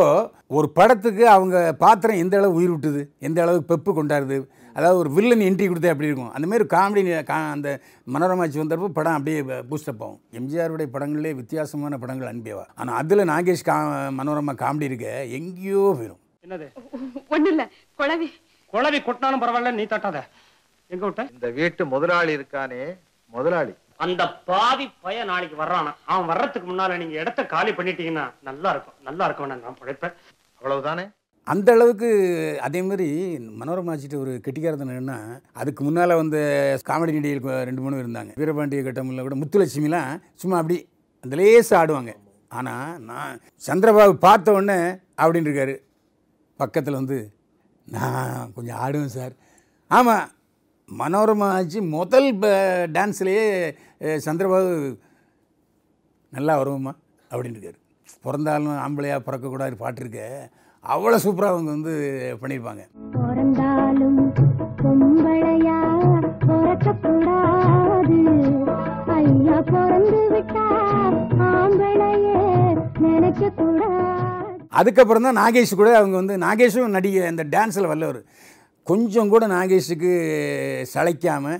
ஒரு 0.52 0.70
படத்துக்கு 0.80 1.26
அவங்க 1.30 1.56
பாத்திரம் 1.84 2.22
எந்த 2.24 2.38
அளவு 2.40 2.58
உயிர் 2.60 2.74
விட்டுது 2.76 3.02
எந்த 3.22 3.40
அளவுக்கு 3.46 3.72
பெப்பு 3.74 3.94
கொண்டாடுது? 4.00 4.40
அதாவது 4.78 4.98
ஒரு 5.02 5.10
வில்லன் 5.18 5.46
என்ட்ரி 5.48 5.66
கொடுத்தா 5.70 5.92
எப்படி 5.94 6.10
இருக்கும்? 6.10 6.32
அந்த 6.38 6.48
மாதிரி 6.52 6.66
காமெடி 6.76 7.02
கா 7.30 7.38
அந்த 7.56 7.70
மனோரமாச்சி 8.16 8.62
வந்தப்போ 8.62 8.90
படம் 8.98 9.18
அப்படியே 9.18 9.42
பூஸ்டப் 9.70 10.04
ஆகும். 10.06 10.20
எம்ஜிஆருடைய 10.40 10.90
படங்கள்லேயே 10.96 11.38
வித்தியாசமான 11.42 11.98
படங்கள் 12.04 12.32
அன்பேவா. 12.32 12.66
ஆனால் 12.80 12.98
அதில் 13.02 13.30
நாகேஷ் 13.32 13.68
கா 13.70 13.78
மனோரமா 14.20 14.56
காமெடி 14.64 14.90
இருக்க 14.92 15.10
எங்கேயோ 15.40 15.84
போயிடும் 16.00 16.22
என்னது? 16.46 16.68
ஒண்ணு 17.36 17.50
இல்ல 17.54 17.64
குழவி. 18.00 18.30
குழவி 18.74 19.00
கொட்டினாலும் 19.08 19.44
பரவாயில்ல 19.44 19.72
நீ 19.80 19.86
தட்டாத. 19.94 20.18
எங்க 20.94 21.04
விட்ட? 21.06 21.24
இந்த 21.36 21.48
வீட்டு 21.60 21.86
முதலாளி 21.94 22.32
இருக்கானே 22.38 22.82
முதலாளி. 23.36 23.74
அந்த 24.06 24.24
பாவி 24.50 24.86
பைய 25.04 25.24
நாளைக்கு 25.30 25.56
வர்றானா? 25.62 25.92
அவன் 26.12 26.30
வர்றதுக்கு 26.32 26.68
முன்னால 26.70 26.98
நீங்க 27.02 27.16
இடத்த 27.22 27.42
காலி 27.54 27.72
பண்ணிட்டீங்கன்னா 27.80 28.26
நல்லா 28.50 28.70
இருக்கும். 28.74 28.98
நல்லா 29.08 29.26
இருக்கும் 29.26 29.50
நான் 29.52 29.80
பிழைப்பேன். 29.82 30.16
அவ்வளவுதானே? 30.60 31.06
அந்த 31.52 31.70
அளவுக்கு 31.76 32.10
அதே 32.66 32.80
மாதிரி 32.88 33.08
மனோரமாச்சிட்டு 33.60 34.18
ஒரு 34.24 34.32
கெட்டிக்காரத்தனம் 34.46 34.94
என்னன்னா 34.94 35.18
அதுக்கு 35.62 35.82
முன்னால் 35.88 36.20
வந்து 36.22 36.40
காமெடி 36.90 37.16
நடிகைகள் 37.18 37.66
ரெண்டு 37.70 37.84
மூணு 37.84 38.02
இருந்தாங்க. 38.04 38.32
வீரபாண்டிய 38.42 38.82
கட்டமில் 38.88 39.26
கூட 39.28 39.38
முத்துலட்சுமிலாம் 39.42 40.12
சும்மா 40.42 40.58
அப்படி 40.62 40.78
அந்த 41.24 41.34
லேசாக 41.40 41.80
ஆடுவாங்க. 41.82 42.12
ஆனால் 42.60 42.92
நான் 43.10 43.40
சந்திரபாபு 43.68 44.14
பார்த்த 44.28 44.56
உடனே 44.58 44.78
அப்படின்னு 45.22 45.50
இருக்காரு 45.50 45.76
பக்கத்தில் 46.60 47.00
வந்து 47.00 47.18
நான் 47.96 48.54
கொஞ்சம் 48.56 48.80
ஆடுவேன் 48.86 49.16
சார். 49.18 49.34
ஆமாம் 49.92 50.26
மனோரமா 50.90 51.48
ஆச்சு. 51.58 51.80
முதல் 51.98 52.30
டான்ஸ்லேயே 52.96 53.46
சந்திரபாபு 54.28 54.72
நல்லா 56.34 56.54
வருவோம்மா 56.62 56.94
அப்படின்னு 57.32 57.58
இருக்காரு 57.58 57.80
பிறந்தாலும் 58.26 58.80
ஆம்பளையாக 58.86 59.26
பிறக்கக்கூடாது 59.28 59.76
பாட்டு 59.84 60.02
இருக்க 60.04 60.22
அவ்வளோ 60.84 61.18
சூப்பராக 61.24 61.54
அவங்க 61.54 61.70
வந்து 61.72 61.94
பண்ணியிருப்பாங்க. 62.42 62.84
அதுக்கப்புறம் 74.72 75.24
தான் 75.24 75.38
நாகேஷ் 75.38 75.76
கூட 75.76 75.98
அவங்க 75.98 76.16
வந்து 76.16 76.38
நாகேஷும் 76.38 76.88
நடிகை 76.88 77.26
அந்த 77.26 77.44
டான்ஸில் 77.44 77.88
வல்லவர். 77.88 78.20
கொஞ்சம் 78.88 79.30
கூட 79.30 79.48
நாகேஷுக்கு 79.48 80.12
சளைக்காமல் 80.94 81.60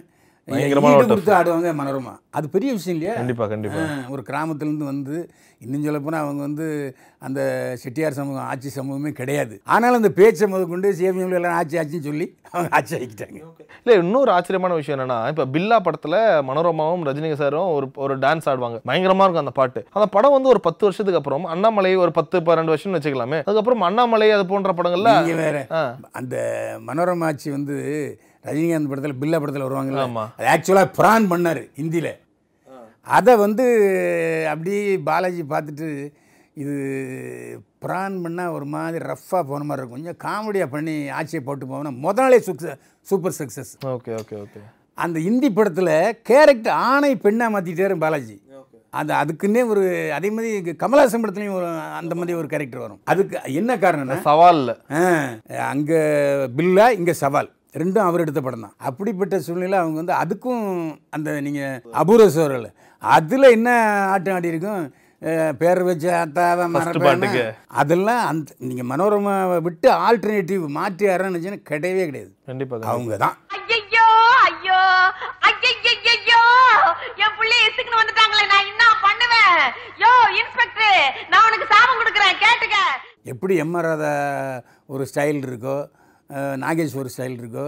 கொடுத்து 1.08 1.34
ஆடுவாங்க 1.34 1.74
மனோரமா. 1.80 2.14
அது 2.30 2.50
பெரிய 2.50 2.74
விஷயம் 2.74 2.98
இல்லையா? 2.98 3.16
கண்டிப்பா 3.16 3.48
கண்டிப்பா. 3.48 3.78
ஆ, 3.78 4.10
ஒரு 4.10 4.24
கிராமத்துலேருந்து 4.30 4.84
வந்து 4.84 5.16
இன்னும் 5.64 5.86
சொல்ல 5.86 6.00
போனால் 6.00 6.24
அவங்க 6.24 6.42
வந்து 6.48 6.66
அந்த 7.26 7.40
செட்டியார் 7.82 8.18
சமூகம் 8.18 8.48
ஆட்சி 8.52 8.70
சமூகமே 8.70 9.10
கிடையாது. 9.12 9.56
ஆனாலும் 9.74 10.00
அந்த 10.02 10.12
பேச்சை 10.20 10.48
முதற்கொண்டு 10.48 10.90
சேவியங்கள் 11.00 11.40
எல்லாம் 11.40 11.56
ஆட்சி 11.60 11.78
ஆட்சின்னு 11.78 12.08
சொல்லி 12.10 12.28
அவங்க 12.52 12.76
ஆட்சி 12.76 12.94
ஆக்கிட்டாங்க. 12.98 13.40
இல்ல 13.84 13.98
இன்னொரு 14.04 14.32
ஆச்சரியமான 14.32 14.74
விஷயம் 14.74 15.00
என்னன்னா 15.00 15.18
இப்ப 15.32 15.46
பில்லா 15.56 15.78
படத்துல 15.88 16.16
மனோரமாவும் 16.50 17.04
ரஜினி 17.10 17.32
சாரும் 17.42 17.74
ஒரு 17.78 17.90
ஒரு 17.96 18.16
டான்ஸ் 18.18 18.48
ஆடுவாங்க. 18.52 18.80
பயங்கரமா 18.90 19.26
இருக்கும் 19.26 19.44
அந்த 19.44 19.54
பாட்டு. 19.60 19.84
அந்த 19.96 20.08
படம் 20.16 20.36
வந்து 20.38 20.52
ஒரு 20.54 20.62
பத்து 20.68 20.86
வருஷத்துக்கு 20.86 21.22
அப்புறம் 21.22 21.46
அண்ணாமலை 21.56 21.92
ஒரு 22.06 22.14
பத்து 22.20 22.40
பன்னெண்டு 22.40 22.74
வருஷம் 22.74 22.96
வச்சுக்கலாமே. 22.98 23.42
அதுக்கப்புறம் 23.46 23.86
அண்ணாமலை 23.90 24.32
அது 24.38 24.46
போன்ற 24.54 24.74
படங்கள்ல 24.80 25.36
வேற. 25.44 25.60
அந்த 26.12 26.36
மனோரமா 26.88 27.30
ஆட்சி 27.32 27.50
வந்து 27.58 27.76
ரஜினிகாந்த் 28.48 28.90
படத்தில் 28.94 29.20
பில்லா 29.22 29.40
படத்தில் 29.40 29.68
வருவாங்கல்ல. 29.68 30.08
அது 30.40 30.50
ஆக்சுவலாக 30.56 30.92
பிரான் 30.96 31.30
பண்ணார் 31.32 31.64
ஹிந்தியில். 31.82 32.12
அதை 33.18 33.34
வந்து 33.46 33.66
அப்படியே 34.54 34.82
பாலாஜி 35.10 35.44
பார்த்துட்டு 35.54 35.88
இது 36.62 36.76
பிரான் 37.84 38.18
பண்ணால் 38.24 38.54
ஒரு 38.56 38.66
மாதிரி 38.74 39.00
ரஃப்பாக 39.12 39.44
போன 39.50 39.66
மாதிரி 39.68 39.82
இருக்கும். 39.82 39.98
கொஞ்சம் 39.98 40.20
காமெடியாக 40.26 40.74
பண்ணி 40.74 40.96
ஆட்சியை 41.18 41.42
போட்டு 41.48 41.66
போவோம்னா 41.70 41.94
முத 42.06 42.18
நாளே 42.24 42.40
சுக்ஸ 42.48 42.76
super 43.08 43.36
success 43.40 43.72
okay 43.94 44.14
okay 44.22 44.36
okay 44.44 44.62
அந்த 45.04 45.18
இந்தி 45.30 45.50
படத்தில் 45.58 45.94
கேரக்டர் 46.30 46.78
ஆணை 46.90 47.12
பெண்ணாக 47.26 47.54
மாற்றிட்டாரு 47.54 47.96
பாலாஜி. 48.04 48.36
அந்த 49.00 49.12
அதுக்குன்னே 49.22 49.62
ஒரு 49.72 49.84
அதே 50.18 50.30
மாதிரி 50.36 50.74
கமலஹாசன் 50.82 51.24
படத்துலையும் 51.24 51.58
ஒரு 51.60 51.68
அந்த 52.00 52.14
மாதிரி 52.20 52.34
ஒரு 52.40 52.48
கேரக்டர் 52.54 52.84
வரும். 52.86 53.02
அதுக்கு 53.12 53.36
என்ன 53.62 53.78
காரணம்னா 53.84 54.18
சவால்ல 54.28 54.76
அங்கே 55.72 56.02
பில்லா 56.58 56.88
இங்கே 57.00 57.16
சவால். 57.24 57.50
ரெண்டும் 57.82 58.08
அவர் 58.10 58.24
எடுத்த 58.24 58.42
படம் 58.44 58.66
தான். 58.66 58.76
அப்படிப்பட்ட 58.90 59.36
சூழ்நிலை 59.48 59.78
அவங்க 59.82 59.98
வந்து 60.02 60.16
அதுக்கும் 60.22 60.64
அந்த 61.16 61.40
நீங்கள் 61.48 61.82
அபூர்வ 62.02 62.28
சோழல் 62.38 62.70
அதில் 63.04 63.54
என்ன 63.58 63.70
ஆட்டம் 64.14 64.36
ஆடி 64.38 64.52
இருக்கும்? 64.54 64.84
பேர் 65.62 65.82
வச்ச 65.88 66.06
அத்தாவை 66.24 66.66
மறப்பேன்னு 66.74 67.06
பாட்டுக்கு. 67.06 67.44
அதெல்லாம் 67.82 68.22
அந்த 68.32 68.56
நீங்கள் 68.68 68.90
மனோரமாவை 68.92 69.58
விட்டு 69.68 69.88
ஆல்டர்னேட்டிவ் 70.08 70.64
மாற்றி 70.78 71.06
யாருன்னு 71.08 71.60
கிடையவே 71.72 72.04
கிடையாது. 72.10 72.32
கண்டிப்பா 72.50 72.92
அவங்க 72.94 73.18
தான் 73.26 73.36
ஐயோ 73.58 74.08
ஐயோ 74.48 74.80
ஐயோ 75.50 76.42
என் 77.24 77.36
புள்ளைய 77.38 77.68
இசுக்குன்னு 77.70 78.02
வந்துட்டாங்களே 78.02 78.46
நான் 78.54 78.70
என்ன 78.72 78.84
பண்ணுவேன்? 79.06 79.60
யோ 80.04 80.14
இன்ஸ்பெக்டர் 80.40 81.00
நான் 81.32 81.46
உனக்கு 81.50 81.68
சாபம் 81.74 82.00
கொடுக்கறேன் 82.02 82.42
கேட்டுக்க. 82.46 82.78
எப்படி 83.34 83.56
எம் 83.64 83.80
ராதா 83.88 84.14
ஒரு 84.94 85.04
ஸ்டைல் 85.10 85.42
இருக்கோ 85.48 85.78
ஒரு 86.30 87.10
ஸ்டைல் 87.14 87.38
இருக்கோ 87.40 87.66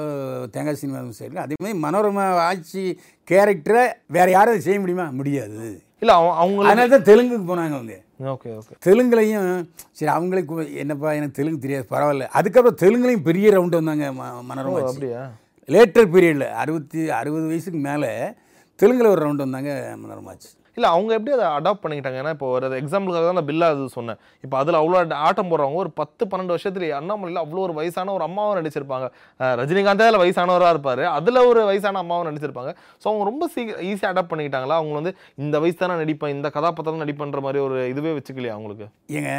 தேங்காய் 0.53 0.75
சினிமா 0.75 0.99
ஸ்டைல் 1.17 1.43
அதே 1.43 1.55
மாதிரி 1.63 1.79
மனோரமா 1.85 2.25
ஆட்சி 2.47 2.83
கேரக்டரை 3.27 3.83
வேற 4.07 4.29
யாரும் 4.31 4.61
செய்ய 4.61 4.79
முடியுமா? 4.79 5.05
முடியாது. 5.11 5.63
இல்ல 6.01 6.11
அவங்க 6.41 6.67
அதனால 6.67 6.87
தான் 6.87 7.07
தெலுங்குக்கு 7.09 7.47
போனாங்க 7.51 7.75
அவங்க. 7.79 7.95
Okay 8.33 8.49
okay. 8.59 8.73
தெலுங்குலையும் 8.85 9.49
சரி 9.91 10.11
அவங்களுக்கு 10.11 10.77
என்னப்பா 10.83 11.13
எனக்கு 11.13 11.37
தெலுங்கு 11.39 11.59
தெரியாது 11.59 11.85
பரவாயில்ல. 11.91 12.27
அதுக்கப்புறம் 12.31 12.81
தெலுங்குலையும் 12.83 13.27
பெரிய 13.29 13.51
ரவுண்டு 13.51 13.79
வந்தாங்க 13.81 14.07
மனோரமா. 14.49 14.81
அப்படியா? 14.91 15.21
லேட்டர் 15.69 16.11
பீரியடில் 16.13 16.47
அறுபத்தி 16.61 17.09
அறுபது 17.09 17.45
வயசுக்கு 17.47 17.79
மேலே 17.79 18.11
தெலுங்குல 18.79 19.07
ஒரு 19.07 19.23
ரவுண்டு 19.25 19.45
வந்தாங்க 19.47 19.71
மனோரமாச்சு 20.03 20.49
இல்லை 20.77 20.89
அவங்க 20.95 21.11
எப்படி 21.17 21.33
அதை 21.37 21.47
அடாப்ட் 21.57 21.81
பண்ணிக்கிட்டாங்க? 21.83 22.19
ஏன்னா 22.21 22.33
இப்போ 22.35 22.47
ஒரு 22.55 22.67
எக்ஸாம்பிளுக்காக 22.81 23.25
தான் 23.29 23.37
நான் 23.39 23.47
பில்லா 23.49 23.67
அது 23.73 23.87
சொன்னேன். 23.97 24.19
இப்போ 24.45 24.55
அதில் 24.61 24.79
அவ்வளோ 24.81 24.99
ஆட்டம் 25.27 25.49
போடுறவங்க 25.51 25.79
ஒரு 25.85 25.91
பத்து 26.01 26.23
பன்னெண்டு 26.31 26.55
வருஷத்துல 26.55 26.89
அண்ணாமலையில் 26.99 27.41
அவ்வளோ 27.43 27.63
ஒரு 27.67 27.75
வயசான 27.79 28.13
ஒரு 28.17 28.25
அம்மாவும் 28.27 28.57
நடிச்சிருப்பாங்க. 28.59 29.07
ரஜினிகாந்தே 29.61 30.07
அதில் 30.07 30.21
வயசானவராக 30.23 30.73
இருப்பார். 30.75 31.03
அதில் 31.17 31.41
ஒரு 31.51 31.63
வயசான 31.71 32.01
அம்மாவும் 32.03 32.29
நடிச்சிருப்பாங்க. 32.29 32.73
ஸோ 33.01 33.05
அவங்க 33.11 33.25
ரொம்ப 33.31 33.49
சீக்கிரம் 33.55 33.83
ஈஸியாக 33.89 34.13
அடாப்ட் 34.13 34.31
பண்ணிக்கிட்டாங்களா? 34.33 34.79
அவங்க 34.81 34.95
வந்து 34.99 35.13
இந்த 35.43 35.55
வயசு 35.65 35.79
தானே 35.83 35.97
நடிப்பேன் 36.03 36.35
இந்த 36.37 36.49
கதாபாத்திரம் 36.57 37.03
நடிப்பேன்ற 37.05 37.41
மாதிரி 37.47 37.61
ஒரு 37.67 37.77
இதுவே 37.93 38.13
வச்சுக்கலையா 38.19 38.55
அவங்களுக்கு? 38.57 38.87
ஏங்க 39.17 39.31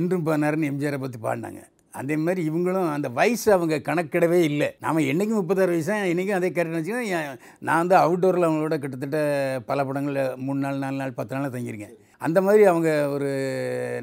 என்றும் 0.00 0.26
பானாருன்னு 0.30 0.72
எம்ஜிஆரை 0.72 1.00
பற்றி 1.04 1.20
பாடினாங்க. 1.28 1.62
அதே 1.92 2.16
மாதிரி 2.16 2.50
இவங்களும் 2.50 2.92
அந்த 2.92 3.08
வயசு 3.08 3.52
அவங்க 3.52 3.76
கணக்கிடவே 3.78 4.40
இல்லை. 4.42 4.68
நாம் 4.80 4.98
என்றைக்கும் 4.98 5.38
முப்பத்தாறு 5.40 5.72
வயசா 5.72 6.02
இன்றைக்கும் 6.02 6.36
அதே 6.36 6.48
கரெக்டாக 6.50 6.78
வச்சுக்கோங்க 6.78 7.38
நான் 7.58 7.86
வந்து 7.86 7.96
அவுட்டோரில் 7.96 8.46
அவங்களோட 8.48 8.78
கிட்டத்தட்ட 8.78 9.18
பல 9.66 9.84
படங்களில் 9.84 10.36
மூணு 10.36 10.60
நாள் 10.60 10.78
நாலு 10.78 10.96
நாள் 10.96 11.12
பத்து 11.12 11.36
நாள் 11.36 11.50
தங்கியிருக்கேன். 11.50 11.94
அந்த 12.18 12.42
மாதிரி 12.42 12.64
அவங்க 12.64 13.08
ஒரு 13.08 13.30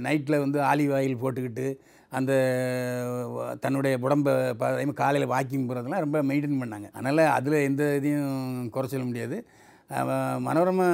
நைட்டில் 0.03 0.39
வந்து 0.39 0.59
ஆலிவ் 0.59 0.95
ஆயில் 0.99 1.17
போட்டுக்கிட்டு 1.23 1.67
அந்த 2.09 2.33
தன்னுடைய 3.59 3.97
உடம்பை 4.01 4.33
ப- 4.33 4.65
அதே 4.65 4.85
மாதிரி 4.85 4.91
காலையில் 4.91 5.29
வாக்கிங் 5.29 5.69
போகிறதெல்லாம் 5.69 6.05
ரொம்ப 6.05 6.23
மெயின்டைன் 6.23 6.61
பண்ணாங்க. 6.61 6.91
அதனால் 6.91 7.31
அதில் 7.31 7.53
எந்த 7.53 7.95
இதையும் 7.95 8.69
குறை 8.69 8.89
சொல்ல 8.89 9.05
முடியாது. 9.05 9.37
மனோரமா 10.47 10.87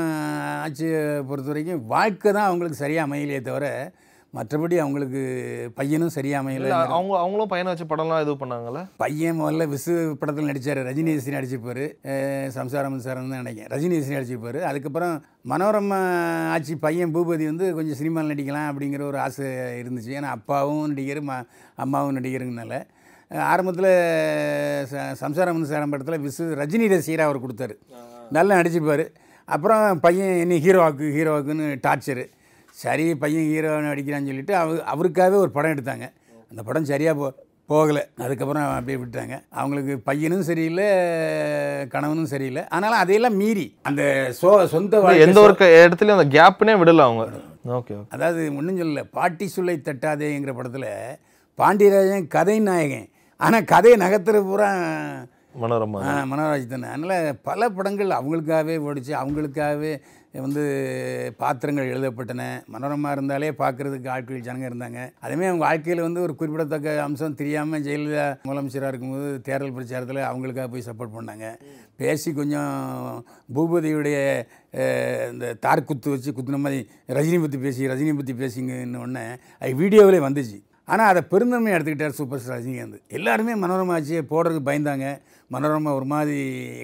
ஆட்சியை 0.61 1.21
பொறுத்த 1.21 1.51
வரைக்கும் 1.51 1.85
வாழ்க்கை 1.87 2.31
தான் 2.31 2.45
அவங்களுக்கு 2.45 2.77
சரியாக 2.77 3.07
அமையலையே 3.07 3.41
தவிர 3.41 3.91
மற்றபடி 4.35 4.75
அவங்களுக்கு 4.83 5.21
பையனும் 5.79 6.13
சரியாக 6.15 6.41
அமையல 6.41 6.69
அவங்க 6.95 7.13
அவங்களும் 7.24 7.51
பையனை 7.51 7.69
வச்சு 7.71 7.85
படம்லாம் 7.91 8.24
இது 8.24 8.33
பண்ணாங்கல்ல? 8.41 8.79
பையன் 9.03 9.37
முதல்ல 9.41 9.67
விசு 9.74 9.93
படத்தில் 10.21 10.50
நடித்தார் 10.50 10.81
ரஜினிகாந்த் 10.87 11.37
நடிச்சிருப்பார் 11.37 11.83
சம்சாரம் 12.57 12.98
சாரம் 13.05 13.31
தான் 13.33 13.43
நினைக்கிறேன். 13.43 13.71
ரஜினிகாந்த் 13.75 14.17
நடிச்சிருப்பார் 14.17 14.59
அதுக்கப்புறம் 14.69 15.15
மனோரமா 15.51 16.00
ஆட்சி 16.55 16.75
பையன் 16.85 17.13
பூபதி 17.15 17.45
வந்து 17.51 17.67
கொஞ்சம் 17.79 18.00
சினிமாவில் 18.01 18.31
நடிக்கலாம் 18.33 18.69
அப்படிங்கிற 18.71 19.03
ஒரு 19.11 19.19
ஆசை 19.25 19.48
இருந்துச்சு. 19.81 20.11
ஏன்னா 20.17 20.31
அப்பாவும் 20.37 20.85
நடிகர் 20.93 21.24
ம 21.31 21.41
அம்மாவும் 21.85 22.17
நடிகருங்கனால. 22.19 22.83
ஆரம்பத்தில் 23.51 23.91
சம்சாரம் 25.24 25.65
சாரம் 25.74 25.93
படத்தில் 25.93 26.24
விசு 26.27 26.43
ரஜினி 26.61 26.87
ரசிகராக 26.95 27.29
அவர் 27.29 27.43
கொடுத்தாரு. 27.45 27.75
நல்லா 28.37 28.59
நடிச்சிருப்பார் 28.59 29.05
அப்புறம் 29.55 30.00
பையன் 30.05 30.39
என்ன 30.43 30.57
ஹீரோவாக்கு 30.65 31.07
ஹீரோவாக்குன்னு 31.17 31.67
டார்ச்சரு. 31.87 32.25
சரி 32.83 33.05
பையன் 33.24 33.50
ஹீரோ 33.50 33.74
நடிக்கிறான்னு 33.88 34.29
சொல்லிட்டு 34.31 34.53
அவ 34.61 34.77
அவருக்காகவே 34.94 35.38
ஒரு 35.46 35.51
படம் 35.57 35.74
எடுத்தாங்க. 35.75 36.05
அந்த 36.51 36.61
படம் 36.68 36.90
சரியாக 36.92 37.16
போ 37.20 37.27
போகலை. 37.72 38.01
அதுக்கப்புறம் 38.24 38.66
அப்படியே 38.77 38.98
விட்டாங்க 39.01 39.35
அவங்களுக்கு 39.59 39.94
பையனும் 40.09 40.48
சரியில்லை 40.50 40.88
கணவனும் 41.94 42.31
சரியில்லை. 42.33 42.64
ஆனாலும் 42.75 43.01
அதையெல்லாம் 43.03 43.38
மீறி 43.42 43.66
அந்த 43.90 44.03
சோ 44.40 44.50
சொந்த 44.74 45.01
எந்த 45.25 45.40
ஒரு 45.46 45.55
இடத்துலயும் 45.85 46.18
அந்த 46.18 46.27
கேப்னே 46.38 46.75
விடல 46.81 47.05
அவங்க. 47.07 47.25
ஓகே 47.77 47.94
ஓகே 48.00 48.11
அதாவது 48.16 48.42
ஒன்றும் 48.57 48.79
சொல்லல. 48.81 49.03
பாட்டி 49.18 49.48
சொல்லை 49.55 49.75
தட்டாதேங்கிற 49.88 50.53
படத்தில் 50.59 50.90
பாண்டியராஜன் 51.59 52.27
கதை 52.35 52.57
நாயகன். 52.68 53.07
ஆனால் 53.40 53.70
கதையை 53.74 53.98
நகர்த்துற 54.03 54.38
பூரா 54.50 54.70
மனோரமா 55.63 56.00
மனோராஜ் 56.33 56.74
தானே. 56.74 56.87
அதனால் 56.96 57.39
பல 57.50 57.70
படங்கள் 57.77 58.20
அவங்களுக்காகவே 58.20 58.75
ஓடிச்சு 58.87 59.13
அவங்களுக்காகவே 59.22 59.94
வந்து 60.46 60.63
பாத்திரங்கள் 61.41 61.91
எழுதப்பட்டன. 61.91 62.46
மனோரமா 62.74 63.09
இருந்தாலே 63.15 63.50
பார்க்குறதுக்கு 63.59 64.07
ஆட்கள் 64.13 64.46
ஜனங்க 64.48 64.65
இருந்தாங்க. 64.70 65.00
அதேமாதிரி 65.24 65.50
அவங்க 65.51 65.65
வாழ்க்கையில் 65.65 66.05
வந்து 66.05 66.24
ஒரு 66.25 66.33
குறிப்பிடத்தக்க 66.39 66.96
அம்சம் 67.05 67.37
தெரியாமல் 67.41 67.83
ஜெயலலிதா 67.85 68.25
முதலமைச்சராக 68.48 68.91
இருக்கும்போது 68.94 69.29
தேர்தல் 69.48 69.75
பிரச்சாரத்தில் 69.77 70.22
அவங்களுக்காக 70.29 70.68
போய் 70.74 70.87
சப்போர்ட் 70.89 71.15
பண்ணாங்க. 71.18 71.48
பேசி 72.01 72.29
கொஞ்சம் 72.39 72.74
பூபதியுடைய 73.57 74.18
இந்த 75.33 75.53
தார் 75.65 75.87
குத்து 75.91 76.15
வச்சு 76.15 76.35
குத்துன 76.39 76.59
மாதிரி 76.65 76.81
ரஜினி 77.18 77.39
பற்றி 77.46 77.59
பேசி 77.65 77.87
ரஜினி 77.94 78.15
பற்றி 78.18 78.35
பேசிங்கன்னு 78.44 79.03
உடனே 79.05 79.25
அது 79.61 79.72
வீடியோவிலே 79.83 80.22
வந்துச்சு. 80.27 80.59
ஆனால் 80.94 81.09
அதை 81.11 81.22
பெருந்தன்மை 81.29 81.72
எடுத்துக்கிட்டார் 81.75 82.18
சூப்பர் 82.18 82.41
ஸ்டார் 82.41 82.57
ரஜினிகாந்த். 82.57 83.00
எல்லாருமே 83.18 83.53
மனோரமா 83.61 83.96
ஆட்சியை 84.00 84.24
போடுறதுக்கு 84.33 84.70
பயந்தாங்க. 84.72 85.07
மனோரமா 85.53 85.92
ஒரு 85.94 86.05
மாதிரி 86.05 86.38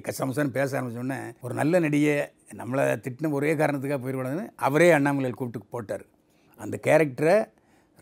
கசமசன்னு 0.08 0.58
பேச 0.58 0.70
ஆரம்பிச்சோடனே 0.78 1.20
ஒரு 1.42 1.54
நல்ல 1.60 1.80
நடிகை 1.80 2.14
நம்மளை 2.60 2.84
திட்டின 3.06 3.32
ஒரே 3.38 3.52
காரணத்துக்காக 3.56 4.00
போயிடக்கூடாதுன்னு 4.04 4.46
அவரே 4.68 4.90
அண்ணாமலையில் 4.98 5.40
கூப்பிட்டு 5.40 5.72
போட்டார். 5.76 6.06
அந்த 6.60 6.76
கேரக்டரை 6.88 7.36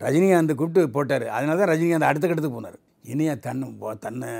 ரஜினிகாந்த் 0.00 0.54
கூப்பிட்டு 0.60 0.90
போட்டார். 0.96 1.26
அதனால 1.36 1.58
தான் 1.60 1.72
ரஜினிகாந்த் 1.74 2.10
அடுத்த 2.10 2.26
கட்டத்துக்கு 2.26 2.60
போனார். 2.60 2.78
இனியா 3.12 3.34
தன் 3.44 3.62
தன்னை 4.04 4.30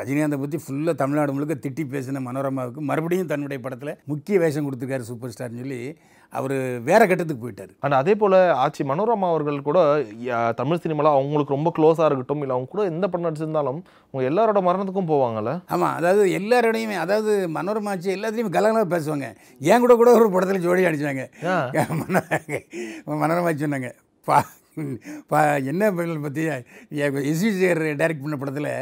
ரஜினிகாந்தை 0.00 0.38
பற்றி 0.42 0.58
ஃபுல்லாக 0.64 0.94
தமிழ்நாடு 1.02 1.34
முழுக்க 1.34 1.54
திட்டி 1.64 1.82
பேசின 1.92 2.22
மனோரமாவுக்கு 2.28 2.80
மறுபடியும் 2.90 3.30
தன்னுடைய 3.32 3.58
படத்தில் 3.64 3.98
முக்கிய 4.12 4.38
வேஷம் 4.38 4.66
கொடுத்துருக்காரு 4.66 5.08
சூப்பர் 5.10 5.34
ஸ்டார்னு 5.34 5.62
சொல்லி 5.62 5.80
அவர் 6.32 6.54
வேற 6.88 7.00
கட்டத்துக்கு 7.10 7.42
போயிட்டார். 7.42 7.70
அண்ட் 7.84 7.96
அதே 7.98 8.14
போல 8.22 8.34
ஆச்சி 8.64 8.82
மனோரமா 8.90 9.28
அவர்கள் 9.32 9.58
கூட 9.68 9.78
தமிழ் 10.58 10.82
சினிமால 10.84 11.12
அவங்களுக்கு 11.16 11.54
ரொம்ப 11.56 11.70
க்ளோஸா 11.76 12.06
இருக்கட்டும் 12.08 12.42
இல்ல 12.44 12.54
அவங்க 12.56 12.70
கூட 12.72 12.82
எந்த 12.92 13.04
படம் 13.12 13.26
நடிச்சிருந்தாலும் 13.26 13.80
அவங்க 14.08 14.22
எல்லாரோட 14.30 14.60
மரணத்துக்கும் 14.66 15.10
போவாங்கல்ல? 15.12 15.52
ஆமாம் 15.74 15.94
அதாவது 15.98 16.24
எல்லாரோடையுமே 16.38 16.98
அதாவது 17.04 17.32
மனோரமாச்சு 17.56 18.10
எல்லாத்துலேயும் 18.16 18.54
கலகலாக 18.58 18.88
பேசுவாங்க. 18.94 19.28
என் 19.70 19.84
கூட 19.84 19.96
கூட 20.02 20.12
ஒரு 20.20 20.30
படத்தில் 20.36 20.64
ஜோடி 20.66 20.88
அடிச்சாங்க. 20.90 21.24
மனோரமாச்சு 23.24 23.66
சொன்னாங்க 23.66 23.92
பா 24.30 24.38
பா 25.30 25.38
என்ன 25.70 25.84
படங்கள் 25.94 26.26
பற்றி 26.26 26.42
எஸ்வி 27.30 27.52
சேகர் 27.60 27.84
டைரக்ட் 28.02 28.24
பண்ண 28.24 28.36
படத்தில் 28.42 28.72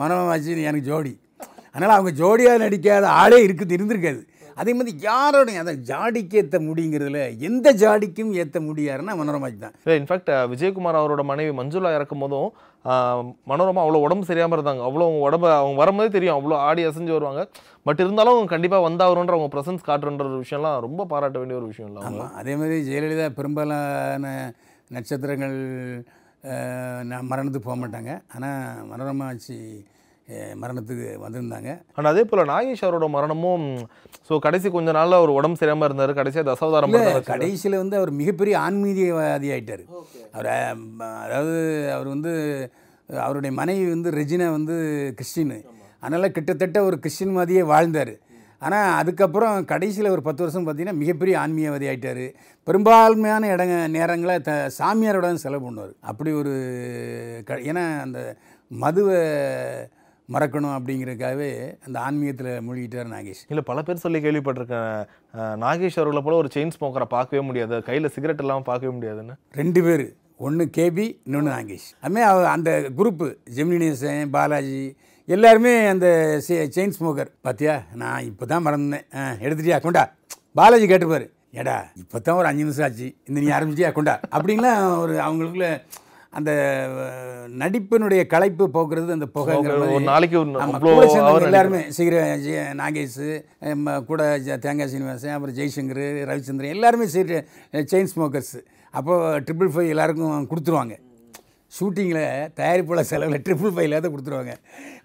மனோரமாச்சு 0.00 0.62
எனக்கு 0.70 0.88
ஜோடி. 0.90 1.14
அதனால் 1.74 1.94
அவங்க 1.94 2.12
ஜோடியாக 2.20 2.60
நடிக்காத 2.64 3.06
ஆளே 3.20 3.38
இருக்குது 3.46 3.74
இருந்திருக்காது. 3.76 4.20
அதே 4.56 4.72
மாதிரி 4.74 4.92
யாரோடையும் 5.02 5.62
அதை 5.62 5.74
ஜாடிக்கு 5.88 6.36
ஏற்ற 6.40 6.58
முடிங்கிறதுல 6.66 7.20
எந்த 7.46 7.68
ஜாடிக்கும் 7.80 8.30
ஏற்ற 8.40 8.58
முடியாருன்னா 8.66 9.14
மனோரமாச்சு 9.18 9.60
தான். 9.60 9.74
இல்லை 9.80 9.96
இன்ஃபேக்ட் 10.00 10.30
விஜயகுமார் 10.52 11.00
அவரோட 11.00 11.24
மனைவி 11.30 11.52
மஞ்சுளா 11.58 11.90
இறக்கும் 11.96 12.22
போதும் 12.24 12.48
மனோரமா 13.50 13.80
அவ்வளோ 13.84 14.02
உடம்பு 14.04 14.28
சரியாம 14.28 14.56
இருந்தாங்க. 14.56 14.82
அவ்வளோ 14.86 15.06
அவங்க 15.06 15.22
உடம்பு 15.26 15.48
அவங்க 15.54 15.78
வரும்போதே 15.80 16.10
தெரியும் 16.14 16.36
அவ்வளோ 16.36 16.58
ஆடி 16.66 16.82
அசைஞ்சு 16.88 17.16
வருவாங்க. 17.16 17.42
பட் 17.86 18.00
இருந்தாலும் 18.02 18.52
கண்டிப்பா 18.52 18.78
வந்தாவருன்ற 18.84 19.34
அவங்க 19.36 19.50
ப்ரெசன்ஸ் 19.52 19.88
காட்டுறன்ற 19.88 20.24
ஒரு 20.28 20.42
விஷயம்லாம் 20.44 20.78
ரொம்ப 20.84 21.06
பாராட்ட 21.10 21.38
வேண்டிய 21.38 21.58
ஒரு 21.60 21.68
விஷயம் 21.72 21.88
இல்லை 21.90 22.00
அவங்க. 22.02 22.20
ஆமாம் 22.20 22.36
அதே 22.40 22.54
மாதிரி 22.56 22.78
ஜெயலலிதா 22.88 23.26
பெரும்பாலான 23.38 24.26
நட்சத்திரங்கள் 24.90 25.56
மரணத்துக்கு 27.28 27.66
போக 27.66 27.78
மாட்டாங்க. 27.78 28.10
ஆனால் 28.34 28.58
மனோரமா 28.90 29.26
ஆட்சி 29.30 29.56
அஹ், 29.58 29.95
மரணத்துக்கு 30.62 31.08
வந்திருந்தாங்க. 31.24 31.70
அண்ட் 31.96 32.10
அதே 32.10 32.22
போல 32.30 32.44
நாகேஷ் 32.52 32.84
அவரோட 32.86 33.06
மரணமும் 33.16 33.66
ஸோ 34.28 34.38
கடைசி 34.46 34.68
கொஞ்ச 34.76 34.92
நாள்ல 34.96 35.20
ஒரு 35.24 35.32
உடம்பு 35.38 35.60
சரியாம 35.60 35.86
இருந்தாரு. 35.88 36.12
கடைசியா 36.20 36.42
தசாவதாரம். 36.48 36.96
கடைசியில் 37.32 37.80
வந்து 37.82 37.98
அவர் 38.00 38.12
மிகப்பெரிய 38.20 38.56
ஆன்மீகவாதி 38.66 39.48
ஆயிட்டார் 39.56 39.84
அவர் 40.34 40.48
அதாவது 41.26 41.58
அவர் 41.96 42.08
வந்து 42.14 42.32
அவருடைய 43.24 43.52
மனைவி 43.60 43.84
வந்து 43.94 44.10
ரெஜினா 44.20 44.46
வந்து 44.58 44.76
கிறிஸ்டின் 45.18 45.56
அதனால் 46.04 46.34
கிட்டத்தட்ட 46.36 46.78
ஒரு 46.88 46.96
கிறிஸ்டின் 47.04 47.36
மாதிரியே 47.36 47.62
வாழ்ந்தார். 47.72 48.14
ஆனால் 48.66 48.90
அதுக்கப்புறம் 49.00 49.56
கடைசியில் 49.72 50.14
ஒரு 50.14 50.22
பத்து 50.26 50.42
வருஷம் 50.44 50.64
பார்த்தீங்கன்னா 50.66 51.00
மிகப்பெரிய 51.02 51.34
ஆன்மீகவாதி 51.42 51.86
ஆயிட்டாரு 51.90 52.26
பெரும்பான்மையான 52.68 53.50
இடங்க 53.54 53.74
நேரங்களை 53.96 54.36
த 54.48 54.52
சாமியாரோட 54.78 55.30
செலவு 55.44 55.64
பண்ணுவார். 55.66 55.92
அப்படி 56.10 56.30
ஒரு 56.40 56.54
க 57.48 57.58
ஏன்னா 57.70 57.84
அந்த 58.06 58.20
மதுவை 58.70 59.20
மறக்கணும் 60.34 60.74
அப்படிங்கிறதுக்காகவே 60.76 61.48
அந்த 61.86 61.96
ஆன்மீகத்தில் 62.06 62.52
மூழ்கிட்டார் 62.66 63.10
நாகேஷ். 63.14 63.42
இல்லை 63.50 63.62
பல 63.70 63.82
பேர் 63.86 64.02
சொல்லி 64.04 64.18
கேள்விப்பட்டிருக்கேன். 64.26 64.94
நாகேஷ் 65.64 65.98
அவர்களை 66.00 66.22
போல 66.26 66.36
ஒரு 66.42 66.50
செயின் 66.54 66.72
ஸ்மோக்கரை 66.76 67.08
பார்க்கவே 67.16 67.42
முடியாது. 67.48 67.76
கையில் 67.88 68.12
சிகரெட் 68.16 68.42
இல்லாமல் 68.44 68.68
பார்க்கவே 68.70 68.92
முடியாதுன்னு. 68.96 69.36
ரெண்டு 69.60 69.82
பேர் 69.86 70.06
ஒன்று 70.46 70.64
கேபி 70.78 71.04
இன்னொன்று 71.26 71.50
நாகேஷ். 71.56 71.88
அதுமே 72.04 72.22
அவ 72.30 72.48
அந்த 72.56 72.70
குரூப்பு 72.98 73.28
ஜெமினினேசன் 73.58 74.32
பாலாஜி 74.34 74.82
எல்லாருமே 75.34 75.72
அந்த 75.92 76.08
செயின் 76.74 76.96
ஸ்மோக்கர் 76.96 77.30
பார்த்தியா 77.46 77.76
நான் 78.02 78.26
இப்போ 78.30 78.44
தான் 78.50 78.64
மறந்தேன். 78.66 79.06
ஆ 79.18 79.22
எடுத்துட்டியா? 79.44 79.78
கொண்டா. 79.86 80.04
பாலாஜி 80.58 80.86
கேட்டுப்பாரு. 80.90 81.26
ஏடா 81.60 81.76
இப்போ 82.02 82.18
தான் 82.26 82.38
ஒரு 82.40 82.48
அஞ்சு 82.50 82.64
நிமிஷம் 82.64 82.86
ஆச்சு. 82.86 83.06
இந்த 83.28 83.38
நீ 83.42 83.48
ஆரம்பிச்சியா 83.58 83.90
கொண்டா. 83.98 84.14
அப்படின்லாம் 84.36 84.82
ஒரு 85.04 85.14
அவங்களுக்குள்ள 85.26 85.68
அந்த 86.36 86.50
நடிப்பினுடைய 87.56 88.22
களைப்பு 88.26 88.64
போக்குறது 88.70 89.10
அந்த 89.12 89.26
புகைங்கிற 89.34 89.72
ஒரு 89.74 89.82
மாதிரி. 89.84 90.04
நாளைக்கு 90.04 90.36
எல்லாருமே 91.46 91.80
சீக்கிர 91.90 92.16
ஜெய- 92.44 92.68
நாகேஷ் 92.78 93.18
கூட 94.08 94.20
தேங்காய் 94.64 94.88
சீனிவாசன் 94.88 95.34
அப்புறம் 95.34 95.56
ஜெய்சங்கர் 95.56 96.02
ரவிச்சந்திரன் 96.28 96.74
எல்லாருமே 96.76 97.06
சரி 97.08 97.38
செயின் 97.88 98.12
ஸ்மோக்கர்ஸ் 98.12 98.54
அப்போ 98.94 99.14
ட்ரிபிள் 99.46 99.72
ஃபைவ் 99.72 99.92
எல்லாருக்கும் 99.94 100.48
கொடுத்துருவாங்க. 100.50 100.94
ஷூட்டிங்கில் 101.72 102.20
தயாரிப்புல 102.58 103.00
செலவில் 103.06 103.42
ட்ரிபிள் 103.46 103.72
ஃபைவ்ல 103.72 103.98
தான் 103.98 104.12
கொடுத்துருவாங்க. 104.12 104.52